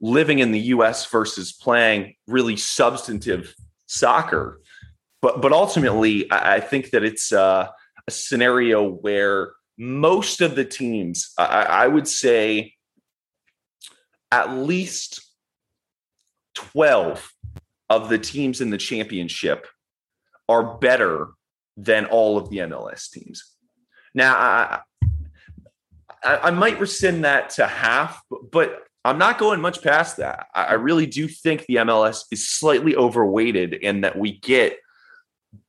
living 0.00 0.38
in 0.38 0.52
the 0.52 0.60
US 0.60 1.06
versus 1.06 1.52
playing 1.52 2.14
really 2.26 2.56
substantive 2.56 3.54
soccer. 3.86 4.60
But 5.20 5.40
but 5.42 5.52
ultimately, 5.52 6.30
I, 6.30 6.60
think 6.60 6.90
that 6.90 7.02
it's 7.02 7.32
uh, 7.32 7.68
a 8.06 8.10
scenario 8.10 8.88
where 8.88 9.52
most 9.76 10.40
of 10.40 10.54
the 10.54 10.64
teams, 10.64 11.32
I, 11.36 11.62
I 11.64 11.86
would 11.88 12.06
say, 12.06 12.74
at 14.30 14.52
least 14.52 15.20
twelve 16.54 17.32
of 17.90 18.08
the 18.08 18.18
teams 18.18 18.60
in 18.60 18.70
the 18.70 18.78
championship 18.78 19.66
are 20.48 20.78
better 20.78 21.28
than 21.76 22.06
all 22.06 22.38
of 22.38 22.50
the 22.50 22.58
MLS 22.58 23.10
teams. 23.10 23.42
Now, 24.14 24.36
I, 24.36 24.80
I, 26.22 26.36
I 26.44 26.50
might 26.50 26.80
rescind 26.80 27.24
that 27.24 27.50
to 27.50 27.66
half, 27.66 28.20
but 28.50 28.87
I'm 29.08 29.18
not 29.18 29.38
going 29.38 29.60
much 29.60 29.82
past 29.82 30.18
that. 30.18 30.48
I 30.54 30.74
really 30.74 31.06
do 31.06 31.28
think 31.28 31.66
the 31.66 31.76
MLS 31.76 32.24
is 32.30 32.48
slightly 32.48 32.94
overweighted 32.94 33.74
in 33.74 34.02
that 34.02 34.18
we 34.18 34.38
get 34.38 34.78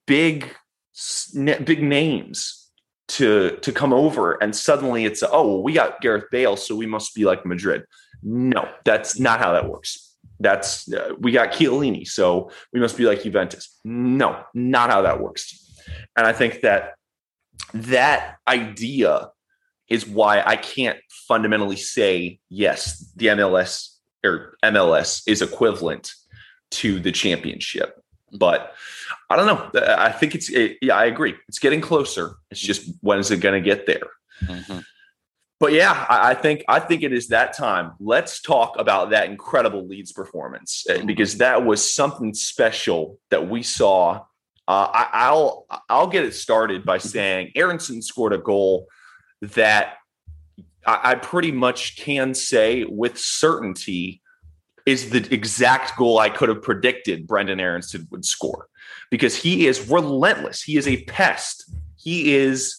big, 0.06 0.54
big 1.64 1.82
names 1.82 2.70
to 3.10 3.58
to 3.62 3.72
come 3.72 3.94
over, 3.94 4.34
and 4.42 4.56
suddenly 4.56 5.06
it's 5.06 5.24
oh 5.24 5.48
well, 5.48 5.64
we 5.64 5.74
got 5.74 6.02
Gareth 6.02 6.26
Bale, 6.32 6.56
so 6.56 6.76
we 6.76 6.86
must 6.86 7.16
be 7.16 7.26
like 7.26 7.46
Madrid. 7.46 7.84
No, 8.22 8.70
that's 8.86 9.20
not 9.20 9.40
how 9.40 9.54
that 9.54 9.70
works. 9.70 10.16
That's 10.40 10.92
uh, 10.94 11.14
we 11.20 11.32
got 11.32 11.52
Chiellini, 11.52 12.08
so 12.08 12.52
we 12.74 12.80
must 12.80 12.98
be 12.98 13.06
like 13.06 13.24
Juventus. 13.24 13.80
No, 13.84 14.44
not 14.54 14.90
how 14.90 15.02
that 15.02 15.22
works. 15.22 15.66
And 16.16 16.28
I 16.28 16.34
think 16.34 16.62
that 16.62 16.94
that 17.74 18.38
idea 18.48 19.30
is 19.90 20.08
why 20.08 20.42
I 20.46 20.56
can't 20.56 21.00
fundamentally 21.28 21.76
say 21.76 22.40
yes, 22.50 23.12
the 23.16 23.28
MLS 23.28 23.96
or 24.24 24.58
MLS 24.64 25.24
is 25.28 25.42
equivalent 25.42 26.14
to 26.72 27.00
the 27.00 27.12
championship. 27.12 28.02
But 28.32 28.74
I 29.30 29.36
don't 29.36 29.48
know. 29.48 29.82
I 29.82 30.12
think 30.12 30.36
it's 30.36 30.50
it, 30.50 30.78
yeah, 30.82 30.96
I 30.96 31.06
agree. 31.06 31.36
It's 31.48 31.60
getting 31.60 31.82
closer. 31.82 32.36
It's 32.52 32.60
just 32.60 32.92
when 33.02 33.20
is 33.20 33.32
it 33.32 33.38
going 33.38 33.62
to 33.62 33.68
get 33.68 33.88
there? 33.88 34.10
Mm-hmm. 34.44 34.80
But 35.60 35.74
yeah, 35.74 36.06
I, 36.08 36.32
I, 36.32 36.34
think 36.36 36.64
I 36.70 36.80
think 36.80 37.04
it 37.04 37.12
is 37.12 37.28
that 37.30 37.56
time. 37.56 37.92
Let's 38.00 38.42
talk 38.42 38.80
about 38.80 39.10
that 39.10 39.30
incredible 39.30 39.86
Leeds 39.86 40.14
performance 40.14 40.86
uh, 40.90 40.94
mm-hmm. 40.94 41.08
because 41.08 41.38
that 41.38 41.66
was 41.66 41.94
something 41.94 42.34
special 42.34 43.20
that 43.30 43.50
we 43.50 43.64
saw. 43.64 44.24
Uh, 44.68 45.06
I, 45.12 45.32
will 45.32 45.66
I'll 45.90 46.08
get 46.08 46.24
it 46.24 46.34
started 46.34 46.86
by 46.86 46.98
mm-hmm. 46.98 47.08
saying 47.08 47.52
Aaronson 47.56 48.02
scored 48.02 48.34
a 48.34 48.38
goal 48.38 48.88
that 49.42 49.96
I, 50.86 51.12
I 51.12 51.16
pretty 51.16 51.52
much 51.52 51.98
can 51.98 52.34
say 52.34 52.86
with 52.86 53.18
certainty 53.18 54.22
is 54.86 55.10
the 55.12 55.28
exact 55.34 55.98
goal 55.98 56.20
I 56.20 56.30
could 56.30 56.50
have 56.50 56.64
predicted 56.64 57.28
Brendan 57.28 57.60
Aaronson 57.60 58.08
would 58.12 58.26
score 58.26 58.68
because 59.12 59.36
he 59.36 59.68
is 59.68 59.90
relentless. 59.90 60.64
He 60.64 60.78
is 60.78 60.88
a 60.88 61.04
pest. 61.04 61.72
He 61.96 62.34
is, 62.34 62.78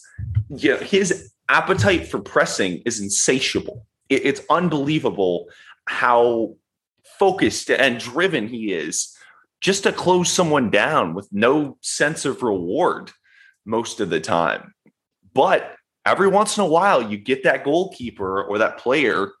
you 0.49 0.71
know, 0.71 0.77
his 0.77 1.31
appetite 1.47 2.07
for 2.07 2.19
pressing 2.19 2.81
is 2.85 2.99
insatiable. 2.99 3.85
It, 4.09 4.25
it's 4.25 4.41
unbelievable 4.49 5.47
how 5.85 6.55
focused 7.03 7.69
and 7.69 7.99
driven 7.99 8.47
he 8.47 8.73
is 8.73 9.15
just 9.61 9.83
to 9.83 9.91
close 9.91 10.29
someone 10.29 10.69
down 10.69 11.13
with 11.13 11.29
no 11.31 11.77
sense 11.81 12.25
of 12.25 12.41
reward 12.41 13.11
most 13.63 13.99
of 13.99 14.09
the 14.09 14.19
time. 14.19 14.73
But 15.33 15.75
every 16.05 16.27
once 16.27 16.57
in 16.57 16.63
a 16.63 16.67
while 16.67 17.01
you 17.01 17.17
get 17.17 17.43
that 17.43 17.63
goalkeeper 17.63 18.43
or 18.43 18.57
that 18.59 18.77
player 18.77 19.31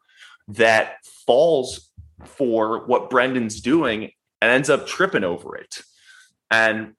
that 0.49 0.95
falls 1.25 1.89
for 2.25 2.85
what 2.85 3.09
Brendan's 3.09 3.61
doing 3.61 4.11
and 4.41 4.51
ends 4.51 4.69
up 4.69 4.87
tripping 4.87 5.23
over 5.23 5.55
it. 5.55 5.81
And 6.49 6.93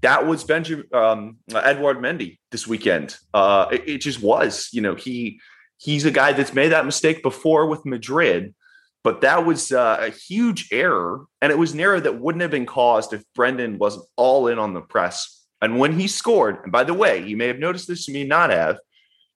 that 0.00 0.26
was 0.26 0.44
Benjamin 0.44 0.86
um, 0.92 1.38
Edouard 1.54 1.98
Mendy 1.98 2.38
this 2.50 2.66
weekend. 2.66 3.16
Uh, 3.34 3.66
it, 3.72 3.88
it, 3.88 3.98
just 3.98 4.22
was. 4.22 4.68
You 4.72 4.80
know, 4.80 4.94
he 4.94 5.40
he's 5.78 6.04
a 6.04 6.10
guy 6.10 6.32
that's 6.32 6.54
made 6.54 6.68
that 6.68 6.86
mistake 6.86 7.22
before 7.22 7.66
with 7.66 7.84
Madrid, 7.84 8.54
but 9.02 9.20
that 9.22 9.44
was 9.44 9.72
uh, 9.72 9.98
a 10.00 10.10
huge 10.10 10.68
error, 10.72 11.24
and 11.40 11.50
it 11.50 11.58
was 11.58 11.72
an 11.72 11.80
error 11.80 12.00
that 12.00 12.20
wouldn't 12.20 12.42
have 12.42 12.50
been 12.50 12.66
caused 12.66 13.12
if 13.12 13.22
Brendan 13.34 13.78
wasn't 13.78 14.06
all 14.16 14.48
in 14.48 14.58
on 14.58 14.74
the 14.74 14.80
press. 14.80 15.46
And 15.60 15.78
when 15.78 15.98
he 15.98 16.06
scored, 16.06 16.58
and 16.62 16.70
by 16.70 16.84
the 16.84 16.94
way, 16.94 17.26
you 17.26 17.36
may 17.36 17.48
have 17.48 17.58
noticed 17.58 17.88
this, 17.88 18.06
you 18.06 18.14
may 18.14 18.24
not 18.24 18.50
have, 18.50 18.78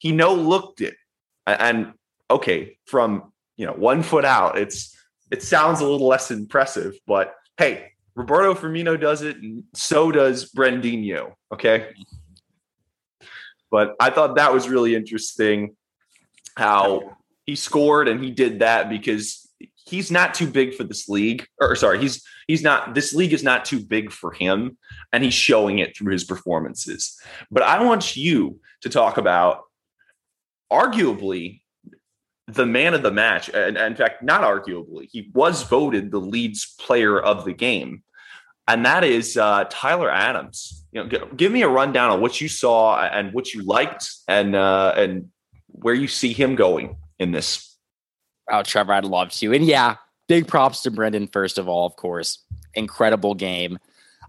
he 0.03 0.11
no 0.11 0.35
looked 0.35 0.81
it. 0.81 0.97
And 1.47 1.93
okay, 2.29 2.77
from 2.87 3.33
you 3.57 3.67
know 3.67 3.73
one 3.73 4.03
foot 4.03 4.25
out, 4.25 4.59
it's 4.59 4.97
it 5.31 5.45
sounds 5.45 5.81
a 5.81 5.87
little 5.87 6.09
less 6.09 6.33
impressive, 6.33 6.95
but 7.07 7.35
hey, 7.57 7.93
Roberto 8.17 8.55
Firmino 8.55 9.01
does 9.01 9.23
it, 9.23 9.37
and 9.37 9.63
so 9.75 10.11
does 10.11 10.51
Brandinho. 10.51 11.35
Okay. 11.55 11.95
But 13.71 13.95
I 14.01 14.11
thought 14.11 14.37
that 14.37 14.53
was 14.53 14.69
really 14.69 14.95
interesting 14.95 15.77
how 16.57 17.17
he 17.47 17.55
scored 17.55 18.09
and 18.09 18.23
he 18.23 18.31
did 18.31 18.59
that 18.59 18.91
because 18.91 19.49
he's 19.87 20.11
not 20.11 20.35
too 20.35 20.47
big 20.47 20.75
for 20.75 20.85
this 20.85 21.09
league. 21.09 21.47
Or 21.61 21.77
sorry, 21.77 22.01
he's 22.01 22.25
he's 22.49 22.63
not 22.63 22.95
this 22.95 23.15
league 23.15 23.33
is 23.33 23.45
not 23.45 23.65
too 23.65 23.81
big 23.81 24.11
for 24.11 24.33
him, 24.33 24.77
and 25.13 25.23
he's 25.23 25.33
showing 25.33 25.79
it 25.79 25.97
through 25.97 26.13
his 26.13 26.25
performances. 26.25 27.21
But 27.53 27.63
I 27.63 27.83
want 27.85 28.17
you 28.17 28.59
to 28.83 28.89
talk 28.89 29.17
about 29.17 29.63
arguably 30.73 31.61
the 32.49 32.67
man 32.67 32.95
of 32.95 33.03
the 33.03 33.11
match, 33.11 33.49
and, 33.51 33.77
in 33.77 33.95
fact, 33.95 34.23
not 34.23 34.43
arguably, 34.43 35.09
he 35.11 35.31
was 35.35 35.63
voted 35.63 36.11
the 36.11 36.19
Leeds 36.19 36.75
player 36.81 37.21
of 37.21 37.45
the 37.45 37.53
game, 37.53 38.03
and 38.67 38.85
that 38.85 39.05
is 39.05 39.37
uh, 39.37 39.65
Tyler 39.71 40.11
Adams. 40.11 40.85
You 40.93 41.03
know, 41.03 41.09
g- 41.09 41.37
give 41.37 41.53
me 41.53 41.63
a 41.63 41.69
rundown 41.69 42.11
on 42.11 42.21
what 42.21 42.41
you 42.41 42.49
saw 42.49 43.01
and 43.01 43.33
what 43.33 43.55
you 43.55 43.63
liked, 43.63 44.11
and 44.29 44.57
uh, 44.57 44.95
and 44.97 45.29
where 45.69 45.95
you 45.95 46.09
see 46.09 46.33
him 46.33 46.55
going 46.55 46.97
in 47.19 47.33
this. 47.33 47.77
Oh, 48.51 48.63
Trevor, 48.63 48.95
I'd 48.95 49.05
love 49.05 49.31
to, 49.31 49.53
and 49.53 49.65
yeah, 49.65 49.97
big 50.29 50.49
props 50.49 50.83
to 50.83 50.91
Brendan 50.91 51.29
first 51.29 51.59
of 51.59 51.69
all, 51.69 51.87
of 51.87 51.97
course, 51.97 52.45
incredible 52.75 53.35
game. 53.35 53.79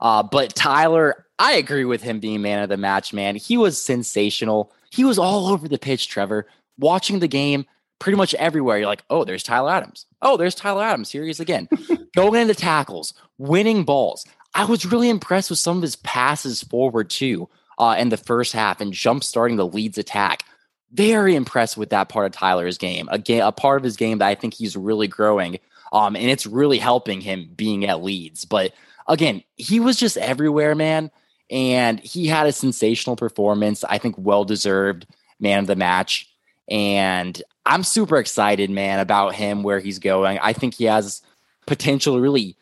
Uh, 0.01 0.21
but 0.21 0.53
Tyler, 0.53 1.25
I 1.39 1.53
agree 1.53 1.85
with 1.85 2.03
him 2.03 2.19
being 2.19 2.41
man 2.41 2.61
of 2.61 2.69
the 2.69 2.77
match. 2.77 3.13
Man, 3.13 3.35
he 3.35 3.57
was 3.57 3.81
sensational. 3.81 4.71
He 4.93 5.03
was 5.03 5.17
all 5.17 5.47
over 5.47 5.67
the 5.67 5.79
pitch. 5.79 6.07
Trevor, 6.07 6.45
watching 6.77 7.17
the 7.17 7.27
game 7.27 7.65
pretty 7.97 8.15
much 8.15 8.35
everywhere. 8.35 8.77
You're 8.77 8.85
like, 8.85 9.03
oh, 9.09 9.23
there's 9.23 9.41
Tyler 9.41 9.71
Adams. 9.71 10.05
Oh, 10.21 10.37
there's 10.37 10.53
Tyler 10.53 10.83
Adams. 10.83 11.09
Here 11.09 11.23
he 11.23 11.31
is 11.31 11.39
again. 11.39 11.67
Going 12.15 12.39
into 12.39 12.53
tackles, 12.53 13.15
winning 13.39 13.85
balls. 13.85 14.23
I 14.53 14.65
was 14.65 14.85
really 14.85 15.09
impressed 15.09 15.49
with 15.49 15.57
some 15.57 15.77
of 15.77 15.81
his 15.81 15.95
passes 15.95 16.61
forward 16.61 17.09
too 17.09 17.49
uh, 17.79 17.95
in 17.97 18.09
the 18.09 18.17
first 18.17 18.53
half 18.53 18.81
and 18.81 18.93
jump 18.93 19.23
starting 19.23 19.57
the 19.57 19.65
Leeds 19.65 19.97
attack. 19.97 20.43
Very 20.91 21.35
impressed 21.35 21.75
with 21.75 21.89
that 21.89 22.09
part 22.09 22.27
of 22.27 22.33
Tyler's 22.33 22.77
game. 22.77 23.09
A, 23.11 23.17
game, 23.17 23.41
a 23.41 23.51
part 23.51 23.79
of 23.79 23.83
his 23.83 23.97
game 23.97 24.19
that 24.19 24.27
I 24.27 24.35
think 24.35 24.53
he's 24.53 24.77
really 24.77 25.07
growing. 25.07 25.57
Um, 25.91 26.15
and 26.15 26.25
it's 26.25 26.45
really 26.45 26.77
helping 26.77 27.19
him 27.19 27.49
being 27.55 27.85
at 27.87 28.03
Leeds. 28.03 28.45
But 28.45 28.73
again, 29.07 29.43
he 29.55 29.79
was 29.79 29.97
just 29.97 30.17
everywhere, 30.17 30.75
man. 30.75 31.09
And 31.49 31.99
he 31.99 32.27
had 32.27 32.47
a 32.47 32.51
sensational 32.51 33.15
performance. 33.15 33.83
I 33.83 33.97
think 33.97 34.15
well 34.17 34.45
deserved 34.45 35.05
man 35.39 35.59
of 35.59 35.67
the 35.67 35.75
match. 35.75 36.29
And 36.69 37.41
I'm 37.65 37.83
super 37.83 38.17
excited, 38.17 38.69
man, 38.69 38.99
about 38.99 39.35
him, 39.35 39.63
where 39.63 39.79
he's 39.79 39.99
going. 39.99 40.39
I 40.41 40.53
think 40.53 40.73
he 40.75 40.85
has 40.85 41.21
potential 41.65 42.15
to 42.15 42.21
really, 42.21 42.55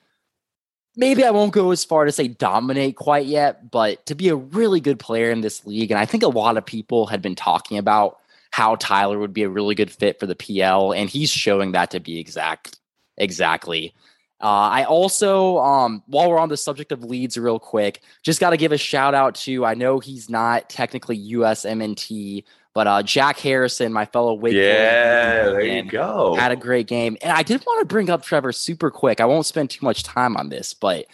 maybe 0.96 1.24
I 1.24 1.32
won't 1.32 1.54
go 1.54 1.72
as 1.72 1.86
far 1.86 2.06
to 2.06 2.12
say 2.12 2.28
dominate 2.28 2.96
quite 2.96 3.26
yet, 3.26 3.72
but 3.72 4.06
to 4.08 4.16
be 4.16 4.30
a 4.30 4.36
really 4.36 4.80
good 4.80 5.00
player 5.00 5.32
in 5.32 5.42
this 5.42 5.66
league. 5.66 5.92
And 5.92 6.00
I 6.00 6.06
think 6.06 6.24
a 6.24 6.28
lot 6.28 6.58
of 6.58 6.66
people 6.66 7.08
had 7.08 7.22
been 7.22 7.36
talking 7.36 7.78
about 7.78 8.18
how 8.52 8.76
Tyler 8.76 9.18
would 9.18 9.34
be 9.34 9.44
a 9.44 9.50
really 9.50 9.76
good 9.76 9.92
fit 9.92 10.20
for 10.20 10.26
the 10.26 10.36
PL, 10.36 10.94
and 10.94 11.10
he's 11.10 11.30
showing 11.30 11.72
that 11.72 11.92
to 11.92 12.00
be 12.00 12.20
exact 12.20 12.78
exactly. 13.18 13.94
Uh, 14.42 14.70
I 14.72 14.84
also, 14.86 15.60
um, 15.60 16.02
while 16.08 16.30
we're 16.30 16.40
on 16.40 16.50
the 16.50 16.58
subject 16.58 16.92
of 16.92 17.04
Leeds, 17.04 17.38
real 17.38 17.60
quick, 17.60 18.02
just 18.24 18.40
got 18.40 18.50
to 18.52 18.58
give 18.58 18.72
a 18.72 18.78
shout 18.78 19.14
out 19.14 19.36
to. 19.36 19.66
I 19.66 19.76
know 19.76 20.00
he's 20.00 20.30
not 20.30 20.70
technically 20.70 21.18
USMNT, 21.34 22.44
but 22.74 22.88
uh, 22.88 23.04
Jack 23.04 23.38
Harrison, 23.40 23.94
my 23.94 24.06
fellow 24.06 24.34
Wake, 24.34 24.54
yeah, 24.54 25.44
there 25.44 25.62
you 25.62 25.84
go, 25.84 26.36
had 26.36 26.52
a 26.52 26.56
great 26.56 26.88
game. 26.88 27.18
And 27.22 27.32
I 27.32 27.44
did 27.44 27.62
want 27.66 27.82
to 27.82 27.86
bring 27.86 28.10
up 28.10 28.24
Trevor 28.24 28.52
super 28.52 28.90
quick. 28.90 29.22
I 29.22 29.26
won't 29.26 29.46
spend 29.46 29.70
too 29.70 29.86
much 29.86 30.04
time 30.04 30.36
on 30.36 30.50
this, 30.50 30.74
but 30.74 31.06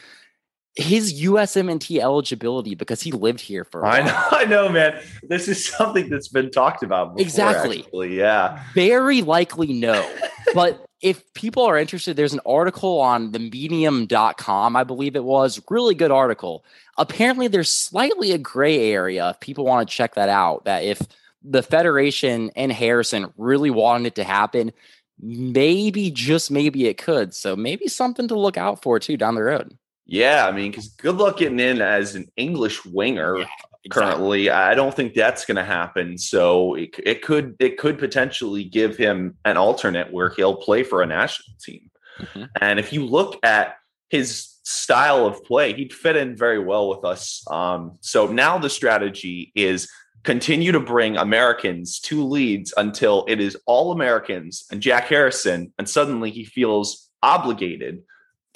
his 0.77 1.21
USMNT 1.21 1.99
eligibility 1.99 2.75
because 2.75 3.01
he 3.01 3.11
lived 3.11 3.41
here 3.41 3.63
for. 3.63 3.85
I 3.85 4.01
know, 4.01 4.23
I 4.31 4.45
know, 4.45 4.69
man. 4.69 5.01
This 5.23 5.47
is 5.47 5.65
something 5.65 6.09
that's 6.09 6.27
been 6.27 6.51
talked 6.51 6.83
about. 6.83 7.15
Before, 7.15 7.21
exactly. 7.21 7.79
Actually. 7.83 8.17
Yeah. 8.17 8.63
Very 8.75 9.23
likely 9.23 9.73
no, 9.73 10.09
but 10.53 10.85
if 11.01 11.33
people 11.33 11.63
are 11.63 11.77
interested, 11.77 12.15
there's 12.15 12.33
an 12.33 12.41
article 12.45 12.99
on 12.99 13.31
the 13.31 13.39
medium.com, 13.39 14.75
I 14.75 14.83
believe 14.83 15.15
it 15.15 15.23
was. 15.23 15.61
Really 15.69 15.95
good 15.95 16.11
article. 16.11 16.63
Apparently, 16.97 17.47
there's 17.47 17.71
slightly 17.71 18.31
a 18.31 18.37
gray 18.37 18.91
area 18.91 19.31
if 19.31 19.39
people 19.39 19.65
want 19.65 19.87
to 19.87 19.93
check 19.95 20.15
that 20.15 20.29
out. 20.29 20.65
That 20.65 20.83
if 20.83 21.01
the 21.43 21.63
Federation 21.63 22.51
and 22.55 22.71
Harrison 22.71 23.33
really 23.37 23.69
wanted 23.71 24.07
it 24.07 24.15
to 24.15 24.23
happen, 24.23 24.73
maybe 25.19 26.11
just 26.11 26.51
maybe 26.51 26.87
it 26.87 26.97
could. 26.97 27.33
So 27.33 27.55
maybe 27.55 27.87
something 27.87 28.27
to 28.27 28.37
look 28.37 28.57
out 28.57 28.83
for 28.83 28.99
too 28.99 29.17
down 29.17 29.35
the 29.35 29.43
road. 29.43 29.75
Yeah, 30.07 30.47
I 30.47 30.51
mean, 30.51 30.71
because 30.71 30.87
good 30.87 31.17
luck 31.17 31.37
getting 31.37 31.59
in 31.59 31.81
as 31.81 32.15
an 32.15 32.27
English 32.37 32.85
winger. 32.85 33.39
Yeah, 33.39 33.45
exactly. 33.83 33.89
Currently, 33.89 34.49
I 34.49 34.73
don't 34.73 34.95
think 34.95 35.13
that's 35.13 35.45
going 35.45 35.57
to 35.57 35.65
happen. 35.65 36.17
So 36.17 36.75
it, 36.75 36.95
it 37.03 37.21
could 37.21 37.55
it 37.59 37.77
could 37.77 37.99
potentially 37.99 38.63
give 38.63 38.95
him 38.95 39.35
an 39.43 39.57
alternate 39.57 40.11
where 40.11 40.29
he'll 40.29 40.55
play 40.55 40.83
for 40.83 41.01
a 41.01 41.05
national 41.05 41.57
team. 41.61 41.91
Mm-hmm. 42.19 42.43
And 42.61 42.79
if 42.79 42.93
you 42.93 43.05
look 43.05 43.37
at 43.43 43.75
his 44.09 44.55
style 44.63 45.25
of 45.25 45.43
play, 45.43 45.73
he'd 45.73 45.93
fit 45.93 46.15
in 46.15 46.37
very 46.37 46.59
well 46.59 46.87
with 46.87 47.03
us. 47.03 47.43
Um, 47.51 47.97
so 47.99 48.27
now 48.27 48.57
the 48.57 48.69
strategy 48.69 49.51
is 49.55 49.89
continue 50.23 50.71
to 50.71 50.79
bring 50.79 51.17
Americans 51.17 51.99
to 52.01 52.23
Leeds 52.23 52.73
until 52.77 53.25
it 53.27 53.39
is 53.39 53.57
all 53.65 53.91
Americans 53.91 54.65
and 54.71 54.81
Jack 54.81 55.05
Harrison, 55.05 55.73
and 55.77 55.87
suddenly 55.87 56.31
he 56.31 56.45
feels 56.45 57.09
obligated 57.21 58.03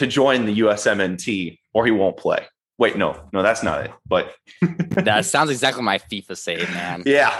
to 0.01 0.07
join 0.07 0.47
the 0.47 0.59
USMNT 0.61 1.59
or 1.73 1.85
he 1.85 1.91
won't 1.91 2.17
play. 2.17 2.47
Wait, 2.79 2.97
no, 2.97 3.15
no, 3.31 3.43
that's 3.43 3.61
not 3.61 3.85
it. 3.85 3.91
But 4.07 4.33
that 4.89 5.25
sounds 5.25 5.51
exactly 5.51 5.83
my 5.83 5.99
FIFA 5.99 6.35
save, 6.35 6.69
man. 6.71 7.03
Yeah, 7.05 7.31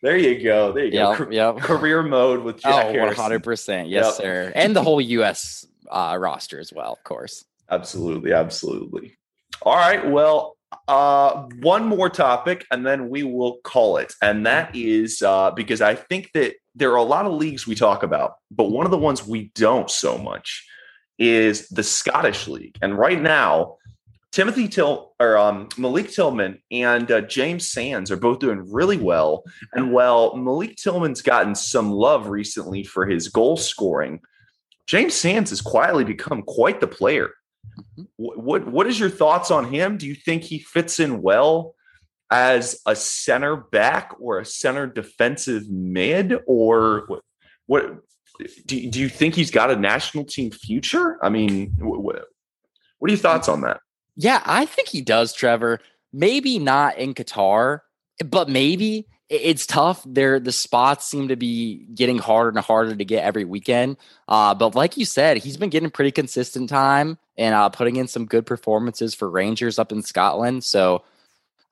there 0.00 0.16
you 0.16 0.42
go. 0.42 0.72
There 0.72 0.86
you 0.86 0.92
yep, 0.92 1.18
go. 1.18 1.30
Yep. 1.30 1.58
Career 1.58 2.02
mode 2.02 2.42
with 2.42 2.62
Jack 2.62 2.86
oh, 2.86 2.94
100%. 2.94 3.90
Yes, 3.90 4.06
yep. 4.06 4.14
sir. 4.14 4.52
And 4.54 4.74
the 4.74 4.82
whole 4.82 4.98
US 4.98 5.66
uh, 5.90 6.16
roster 6.18 6.58
as 6.58 6.72
well, 6.72 6.94
of 6.94 7.04
course. 7.04 7.44
Absolutely. 7.70 8.32
Absolutely. 8.32 9.18
All 9.60 9.76
right. 9.76 10.08
Well, 10.08 10.56
uh, 10.88 11.46
one 11.60 11.86
more 11.86 12.08
topic, 12.08 12.64
and 12.70 12.86
then 12.86 13.10
we 13.10 13.24
will 13.24 13.58
call 13.64 13.98
it. 13.98 14.14
And 14.22 14.46
that 14.46 14.74
is 14.74 15.20
uh, 15.20 15.50
because 15.50 15.82
I 15.82 15.94
think 15.94 16.30
that 16.32 16.54
there 16.74 16.92
are 16.92 16.96
a 16.96 17.02
lot 17.02 17.26
of 17.26 17.34
leagues 17.34 17.66
we 17.66 17.74
talk 17.74 18.02
about, 18.02 18.36
but 18.50 18.70
one 18.70 18.86
of 18.86 18.90
the 18.90 18.98
ones 18.98 19.26
we 19.26 19.50
don't 19.54 19.90
so 19.90 20.16
much 20.16 20.66
is 21.18 21.68
the 21.68 21.82
Scottish 21.82 22.48
League. 22.48 22.76
And 22.82 22.98
right 22.98 23.20
now, 23.20 23.76
Timothy 24.32 24.68
Till 24.68 25.14
or 25.18 25.38
um, 25.38 25.68
Malik 25.78 26.10
Tillman 26.10 26.58
and 26.70 27.10
uh, 27.10 27.22
James 27.22 27.70
Sands 27.70 28.10
are 28.10 28.18
both 28.18 28.38
doing 28.38 28.70
really 28.70 28.98
well. 28.98 29.44
And 29.72 29.92
while 29.92 30.36
Malik 30.36 30.76
Tillman's 30.76 31.22
gotten 31.22 31.54
some 31.54 31.90
love 31.90 32.28
recently 32.28 32.84
for 32.84 33.06
his 33.06 33.28
goal 33.28 33.56
scoring, 33.56 34.20
James 34.86 35.14
Sands 35.14 35.50
has 35.50 35.62
quietly 35.62 36.04
become 36.04 36.42
quite 36.42 36.80
the 36.80 36.86
player. 36.86 37.30
Mm-hmm. 37.98 38.02
What 38.16 38.66
what 38.68 38.86
is 38.86 39.00
your 39.00 39.10
thoughts 39.10 39.50
on 39.50 39.72
him? 39.72 39.96
Do 39.96 40.06
you 40.06 40.14
think 40.14 40.42
he 40.42 40.58
fits 40.58 41.00
in 41.00 41.22
well 41.22 41.74
as 42.30 42.80
a 42.86 42.94
center 42.94 43.56
back 43.56 44.14
or 44.20 44.38
a 44.38 44.44
center 44.44 44.86
defensive 44.86 45.70
mid, 45.70 46.38
or 46.46 47.06
what? 47.66 47.96
Do, 48.66 48.90
do 48.90 49.00
you 49.00 49.08
think 49.08 49.34
he's 49.34 49.50
got 49.50 49.70
a 49.70 49.76
national 49.76 50.24
team 50.24 50.50
future? 50.50 51.18
I 51.22 51.28
mean, 51.28 51.74
what, 51.78 52.24
what 52.98 53.08
are 53.08 53.08
your 53.08 53.18
thoughts 53.18 53.48
on 53.48 53.60
that? 53.62 53.80
Yeah, 54.16 54.42
I 54.44 54.66
think 54.66 54.88
he 54.88 55.02
does, 55.02 55.32
Trevor. 55.32 55.80
Maybe 56.12 56.58
not 56.58 56.96
in 56.98 57.14
Qatar, 57.14 57.80
but 58.24 58.48
maybe 58.48 59.06
it's 59.28 59.66
tough. 59.66 60.02
There, 60.06 60.38
the 60.38 60.52
spots 60.52 61.06
seem 61.06 61.28
to 61.28 61.36
be 61.36 61.86
getting 61.94 62.18
harder 62.18 62.50
and 62.50 62.58
harder 62.58 62.94
to 62.94 63.04
get 63.04 63.24
every 63.24 63.44
weekend. 63.44 63.96
Uh, 64.28 64.54
but 64.54 64.74
like 64.74 64.96
you 64.96 65.04
said, 65.04 65.38
he's 65.38 65.56
been 65.56 65.70
getting 65.70 65.90
pretty 65.90 66.12
consistent 66.12 66.70
time 66.70 67.18
and 67.36 67.54
uh, 67.54 67.68
putting 67.68 67.96
in 67.96 68.08
some 68.08 68.24
good 68.24 68.46
performances 68.46 69.14
for 69.14 69.28
Rangers 69.28 69.78
up 69.78 69.92
in 69.92 70.02
Scotland. 70.02 70.64
So 70.64 71.02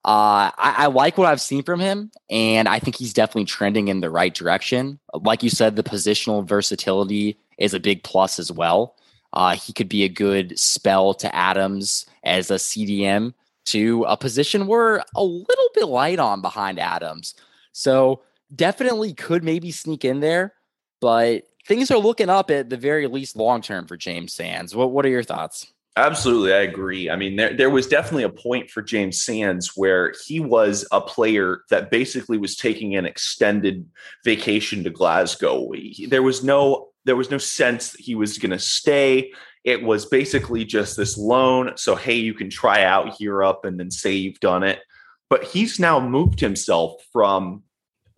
uh, 0.05 0.53
I, 0.59 0.75
I, 0.79 0.87
like 0.87 1.17
what 1.17 1.27
I've 1.27 1.40
seen 1.40 1.62
from 1.62 1.81
him, 1.81 2.11
and 2.29 2.69
I 2.69 2.79
think 2.79 2.97
he's 2.97 3.14
definitely 3.14 3.47
trending 3.47 3.88
in 3.88 4.01
the 4.01 4.11
right 4.11 4.35
direction. 4.35 4.99
Like 5.14 5.43
you 5.43 5.49
said, 5.49 5.77
the 5.77 5.83
positional 5.83 6.47
versatility 6.47 7.38
is 7.57 7.73
a 7.73 7.81
big 7.81 8.03
plus 8.03 8.38
as 8.38 8.53
well. 8.53 8.97
Uh, 9.33 9.57
he 9.57 9.73
could 9.73 9.88
be 9.88 10.05
a 10.05 10.09
good 10.09 10.59
spell 10.59 11.14
to 11.14 11.35
Adams 11.35 12.05
as 12.23 12.51
a 12.51 12.57
CDM 12.57 13.33
to 13.67 14.05
a 14.05 14.17
position 14.17 14.67
we're 14.67 15.03
a 15.14 15.25
little 15.25 15.69
bit 15.75 15.87
light 15.87 16.19
on 16.19 16.43
behind 16.43 16.79
Adams. 16.79 17.35
So 17.73 18.23
definitely 18.55 19.14
could 19.14 19.43
maybe 19.43 19.71
sneak 19.71 20.05
in 20.05 20.21
there, 20.21 20.55
but 21.01 21.45
things 21.67 21.90
are 21.90 21.99
looking 21.99 22.29
up 22.29 22.51
at 22.51 22.69
the 22.69 22.77
very 22.77 23.07
least 23.07 23.37
long 23.37 23.62
term 23.62 23.87
for 23.87 23.97
James 23.97 24.33
Sands. 24.33 24.75
What 24.75 24.90
what 24.90 25.07
are 25.07 25.11
your 25.11 25.23
thoughts? 25.23 25.73
Absolutely, 25.96 26.52
I 26.52 26.62
agree. 26.62 27.09
I 27.09 27.14
mean, 27.14 27.37
there, 27.37 27.54
there 27.54 27.70
was 27.70 27.87
definitely 27.87 28.24
a 28.24 28.28
point 28.28 28.68
for 28.68 28.83
James 28.83 29.22
Sands 29.22 29.72
where 29.76 30.12
he 30.26 30.40
was 30.40 30.85
a 30.90 31.00
player 31.00 31.61
that 31.70 31.90
basically 31.90 32.37
was 32.37 32.57
taking 32.57 32.96
an 32.96 33.07
extended 33.07 33.88
vacation 34.24 34.83
to 34.85 34.90
Glasgow. 34.90 35.70
He, 35.72 36.07
there 36.07 36.22
was 36.22 36.42
no 36.42 36.88
there 37.04 37.16
was 37.16 37.30
no 37.30 37.38
sense 37.38 37.90
that 37.90 38.00
he 38.00 38.14
was 38.14 38.38
going 38.38 38.50
to 38.50 38.59
stay. 38.59 39.30
It 39.62 39.83
was 39.83 40.07
basically 40.07 40.64
just 40.64 40.96
this 40.96 41.16
loan. 41.16 41.74
So 41.76 41.94
hey, 41.94 42.16
you 42.16 42.35
can 42.35 42.50
try 42.50 42.83
out 42.83 43.20
Europe 43.20 43.61
and 43.64 43.78
then 43.78 43.90
say 43.92 44.14
you've 44.14 44.40
done 44.40 44.64
it. 44.64 44.80
But 45.30 45.44
he's 45.44 45.78
now 45.78 46.00
moved 46.00 46.40
himself 46.40 46.94
from 47.12 47.62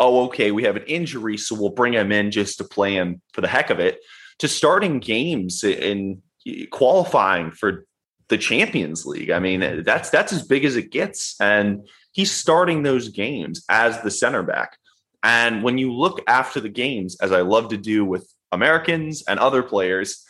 oh, 0.01 0.25
okay, 0.27 0.51
we 0.51 0.63
have 0.65 0.77
an 0.77 0.85
injury, 0.85 1.37
so 1.39 1.55
we'll 1.55 1.71
bring 1.71 1.95
him 1.95 2.13
in 2.13 2.31
just 2.31 2.59
to 2.59 2.65
play 2.65 2.95
him 2.95 3.21
for 3.33 3.41
the 3.41 3.49
heck 3.49 3.71
of 3.71 3.81
it, 3.81 3.99
to 4.39 4.49
starting 4.49 4.99
games 4.99 5.65
in 5.65 6.23
qualifying 6.71 7.51
for 7.51 7.85
the 8.29 8.39
Champions 8.39 9.07
League. 9.07 9.31
I 9.31 9.39
mean, 9.39 9.83
that's 9.85 10.11
that's 10.11 10.33
as 10.33 10.43
big 10.43 10.65
as 10.65 10.77
it 10.77 10.91
gets, 10.91 11.37
and 11.41 11.87
he's 12.13 12.33
starting 12.33 12.83
those 12.83 13.09
games 13.09 13.65
as 13.69 14.01
the 14.03 14.11
center 14.11 14.43
back. 14.43 14.77
And 15.23 15.63
when 15.63 15.79
you 15.79 15.93
look 15.93 16.23
after 16.27 16.61
the 16.61 16.69
games, 16.69 17.17
as 17.21 17.33
I 17.33 17.41
love 17.41 17.69
to 17.71 17.77
do 17.77 18.05
with 18.05 18.33
Americans 18.53 19.25
and 19.29 19.41
other 19.41 19.63
players, 19.63 20.25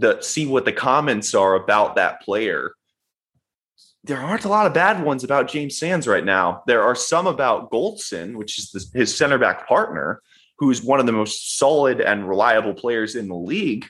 to 0.00 0.22
see 0.22 0.46
what 0.46 0.64
the 0.64 0.72
comments 0.72 1.34
are 1.34 1.54
about 1.54 1.96
that 1.96 2.22
player 2.22 2.72
there 4.04 4.18
aren't 4.18 4.44
a 4.44 4.48
lot 4.48 4.66
of 4.66 4.74
bad 4.74 5.02
ones 5.02 5.22
about 5.22 5.48
James 5.48 5.78
Sands 5.78 6.08
right 6.08 6.24
now. 6.24 6.62
There 6.66 6.82
are 6.82 6.94
some 6.94 7.26
about 7.26 7.70
Goldson, 7.70 8.34
which 8.34 8.58
is 8.58 8.70
the, 8.70 8.98
his 8.98 9.16
center 9.16 9.38
back 9.38 9.68
partner, 9.68 10.20
who's 10.58 10.82
one 10.82 11.00
of 11.00 11.06
the 11.06 11.12
most 11.12 11.58
solid 11.58 12.00
and 12.00 12.28
reliable 12.28 12.74
players 12.74 13.14
in 13.14 13.28
the 13.28 13.36
league, 13.36 13.86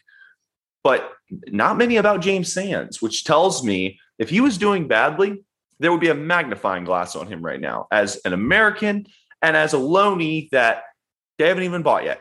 but 0.85 1.12
not 1.49 1.79
many 1.79 1.97
about 1.97 2.21
James 2.21 2.53
Sands, 2.53 3.01
which 3.01 3.25
tells 3.25 3.64
me 3.64 3.99
if 4.18 4.31
he 4.31 4.40
was 4.40 4.59
doing 4.59 4.88
badly, 4.88 5.42
there 5.79 5.90
would 5.90 6.01
be 6.01 6.11
a 6.11 6.14
magnifying 6.14 6.85
glass 6.85 7.16
on 7.16 7.27
him 7.27 7.42
right 7.42 7.61
now 7.61 7.87
as 7.90 8.16
an 8.25 8.33
American 8.33 9.07
and 9.40 9.57
as 9.57 9.75
a 9.75 9.79
loanee 9.79 10.51
that 10.51 10.85
they 11.38 11.49
haven't 11.49 11.64
even 11.64 11.83
bought 11.83 12.05
yet. 12.05 12.21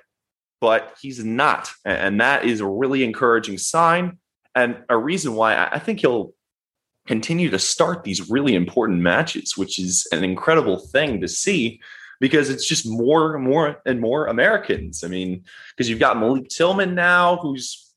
But 0.60 0.96
he's 1.02 1.24
not. 1.24 1.72
And 1.86 2.22
that 2.22 2.46
is 2.46 2.60
a 2.60 2.68
really 2.68 3.04
encouraging 3.04 3.58
sign 3.58 4.20
and 4.56 4.78
a 4.90 4.98
reason 4.98 5.36
why 5.36 5.56
I 5.72 5.80
think 5.80 6.00
he'll 6.00 6.34
continue 7.08 7.50
to 7.50 7.60
start 7.60 8.04
these 8.04 8.30
really 8.30 8.56
important 8.56 9.00
matches, 9.00 9.58
which 9.58 9.80
is 9.80 10.08
an 10.12 10.24
incredible 10.24 10.78
thing 10.78 11.22
to 11.22 11.28
see 11.28 11.80
because 12.20 12.50
it's 12.50 12.68
just 12.68 12.88
more 12.88 13.36
and 13.36 13.44
more 13.44 13.82
and 13.86 14.00
more 14.00 14.28
Americans. 14.28 15.04
I 15.04 15.08
mean, 15.08 15.44
because 15.76 15.90
you've 15.90 16.00
got 16.00 16.20
Malik 16.20 16.50
Tillman 16.50 16.94
now, 16.94 17.38
who's 17.38 17.91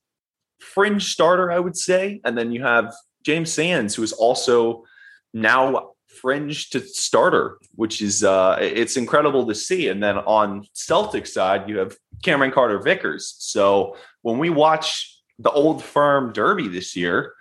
fringe 0.65 1.13
starter, 1.13 1.53
I 1.53 1.59
would 1.59 1.77
say, 1.77 2.21
and 2.25 2.37
then 2.37 2.53
you 2.53 2.63
have 2.63 2.95
James 3.25 3.53
Sands, 3.53 3.95
who 3.95 4.03
is 4.03 4.13
also 4.13 4.85
now 5.33 5.91
fringe 6.09 6.71
to 6.71 6.81
starter, 6.81 7.59
which 7.75 8.01
is 8.01 8.23
uh 8.23 8.57
it's 8.61 8.97
incredible 8.97 9.47
to 9.47 9.55
see. 9.55 9.89
And 9.89 10.03
then 10.03 10.19
on 10.19 10.67
Celtic 10.73 11.27
side, 11.27 11.69
you 11.69 11.79
have 11.79 11.97
Cameron 12.23 12.53
Carter 12.53 12.79
Vickers. 12.79 13.35
So 13.39 13.97
when 14.23 14.39
we 14.39 14.51
watch 14.51 15.21
the 15.39 15.51
old 15.51 15.83
firm 15.83 16.33
derby 16.33 16.69
this 16.69 16.95
year, 16.95 17.35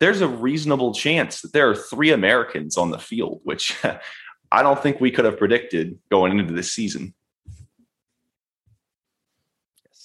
there's 0.00 0.20
a 0.20 0.28
reasonable 0.28 0.94
chance 0.94 1.40
that 1.42 1.52
there 1.52 1.70
are 1.70 1.74
three 1.74 2.10
Americans 2.10 2.76
on 2.76 2.90
the 2.90 2.98
field, 2.98 3.40
which 3.44 3.76
I 4.52 4.62
don't 4.62 4.82
think 4.82 5.00
we 5.00 5.10
could 5.10 5.24
have 5.24 5.38
predicted 5.38 5.98
going 6.10 6.38
into 6.38 6.54
this 6.54 6.72
season. 6.72 7.14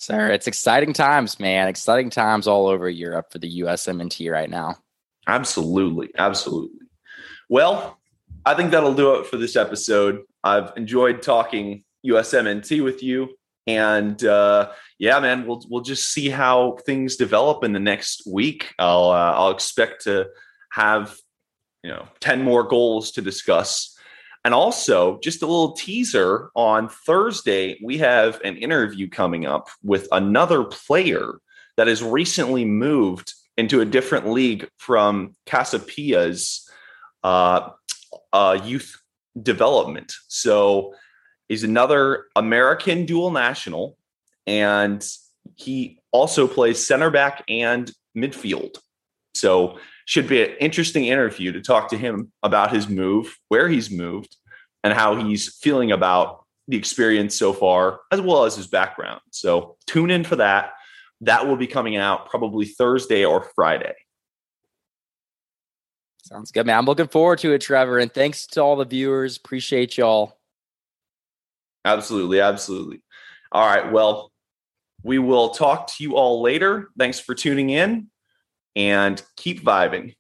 Sir, 0.04 0.32
it's 0.32 0.48
exciting 0.48 0.92
times, 0.92 1.40
man. 1.40 1.70
Exciting 1.70 2.10
times 2.10 2.46
all 2.46 2.68
over 2.68 2.90
Europe 2.90 3.32
for 3.32 3.40
the 3.40 3.62
USMNT 3.62 4.30
right 4.30 4.50
now. 4.50 4.76
Absolutely. 5.28 6.10
Absolutely. 6.18 6.88
Well, 7.50 7.98
I 8.46 8.54
think 8.54 8.72
that'll 8.72 8.96
do 8.96 9.16
it 9.16 9.28
for 9.28 9.38
this 9.38 9.56
episode. 9.56 10.24
I've 10.44 10.74
enjoyed 10.76 11.22
talking 11.22 11.86
USMNT 12.06 12.84
with 12.84 13.02
you. 13.02 13.30
And 13.66 14.22
uh, 14.26 14.72
yeah, 15.00 15.22
man, 15.22 15.48
we'll 15.48 15.64
we'll 15.70 15.84
just 15.84 16.12
see 16.12 16.28
how 16.28 16.80
things 16.86 17.16
develop 17.16 17.64
in 17.64 17.72
the 17.72 17.80
next 17.80 18.24
week. 18.28 18.74
I'll 18.78 19.10
uh, 19.10 19.32
I'll 19.32 19.52
expect 19.52 20.04
to 20.04 20.28
have 20.74 21.16
you 21.82 21.92
know 21.92 22.10
ten 22.20 22.44
more 22.44 22.64
goals 22.64 23.12
to 23.12 23.22
discuss, 23.22 23.93
and 24.46 24.54
also 24.54 25.20
just 25.20 25.42
a 25.42 25.46
little 25.46 25.74
teaser 25.74 26.50
on 26.56 26.90
Thursday. 26.90 27.80
We 27.84 27.98
have 28.00 28.42
an 28.44 28.58
interview 28.58 29.10
coming 29.10 29.46
up 29.46 29.70
with 29.84 30.08
another 30.12 30.64
player 30.64 31.40
that 31.78 31.88
has 31.88 32.04
recently 32.04 32.66
moved 32.66 33.34
into 33.58 33.82
a 33.82 33.86
different 33.86 34.30
league 34.30 34.68
from 34.78 35.36
Casa 35.46 35.80
Pia's 35.80 36.70
uh, 37.24 37.70
uh, 38.32 38.60
youth 38.64 39.00
development. 39.42 40.14
So 40.28 40.94
He's 41.54 41.64
another 41.64 42.26
American 42.36 43.06
dual 43.06 43.30
national, 43.30 43.98
and 44.48 45.06
he 45.56 46.00
also 46.12 46.48
plays 46.48 46.86
center 46.86 47.12
back 47.12 47.44
and 47.48 47.92
midfield. 48.18 48.78
So, 49.36 49.78
should 50.06 50.28
be 50.28 50.44
an 50.44 50.56
interesting 50.60 51.06
interview 51.06 51.52
to 51.52 51.62
talk 51.62 51.90
to 51.90 51.98
him 51.98 52.32
about 52.42 52.74
his 52.74 52.90
move, 52.90 53.38
where 53.50 53.70
he's 53.70 53.90
moved, 53.90 54.36
and 54.84 54.94
how 54.94 55.16
he's 55.16 55.56
feeling 55.58 55.92
about 55.92 56.46
the 56.68 56.78
experience 56.78 57.36
so 57.36 57.54
far, 57.54 58.00
as 58.12 58.22
well 58.22 58.46
as 58.46 58.56
his 58.56 58.68
background. 58.68 59.22
So, 59.32 59.78
tune 59.88 60.12
in 60.12 60.24
for 60.24 60.38
that. 60.38 60.74
That 61.22 61.48
will 61.48 61.56
be 61.56 61.68
coming 61.68 61.96
out 61.96 62.30
probably 62.30 62.66
Thursday 62.66 63.26
or 63.26 63.50
Friday. 63.56 63.94
Sounds 66.24 66.52
good, 66.52 66.66
man. 66.66 66.78
I'm 66.78 66.86
looking 66.86 67.08
forward 67.08 67.40
to 67.40 67.54
it, 67.54 67.60
Trevor. 67.60 68.00
And 68.00 68.14
thanks 68.14 68.48
to 68.48 68.62
all 68.62 68.78
the 68.78 68.86
viewers. 68.86 69.38
Appreciate 69.38 69.98
y'all. 69.98 70.38
Absolutely. 71.86 72.40
Absolutely. 72.40 73.02
All 73.52 73.66
right. 73.66 73.92
Well, 73.92 74.32
we 75.04 75.20
will 75.20 75.50
talk 75.50 75.88
to 75.88 76.04
you 76.04 76.16
all 76.16 76.42
later. 76.42 76.90
Thanks 76.98 77.20
for 77.20 77.36
tuning 77.36 77.70
in 77.70 78.10
and 78.76 79.22
keep 79.38 79.64
vibing. 79.64 80.16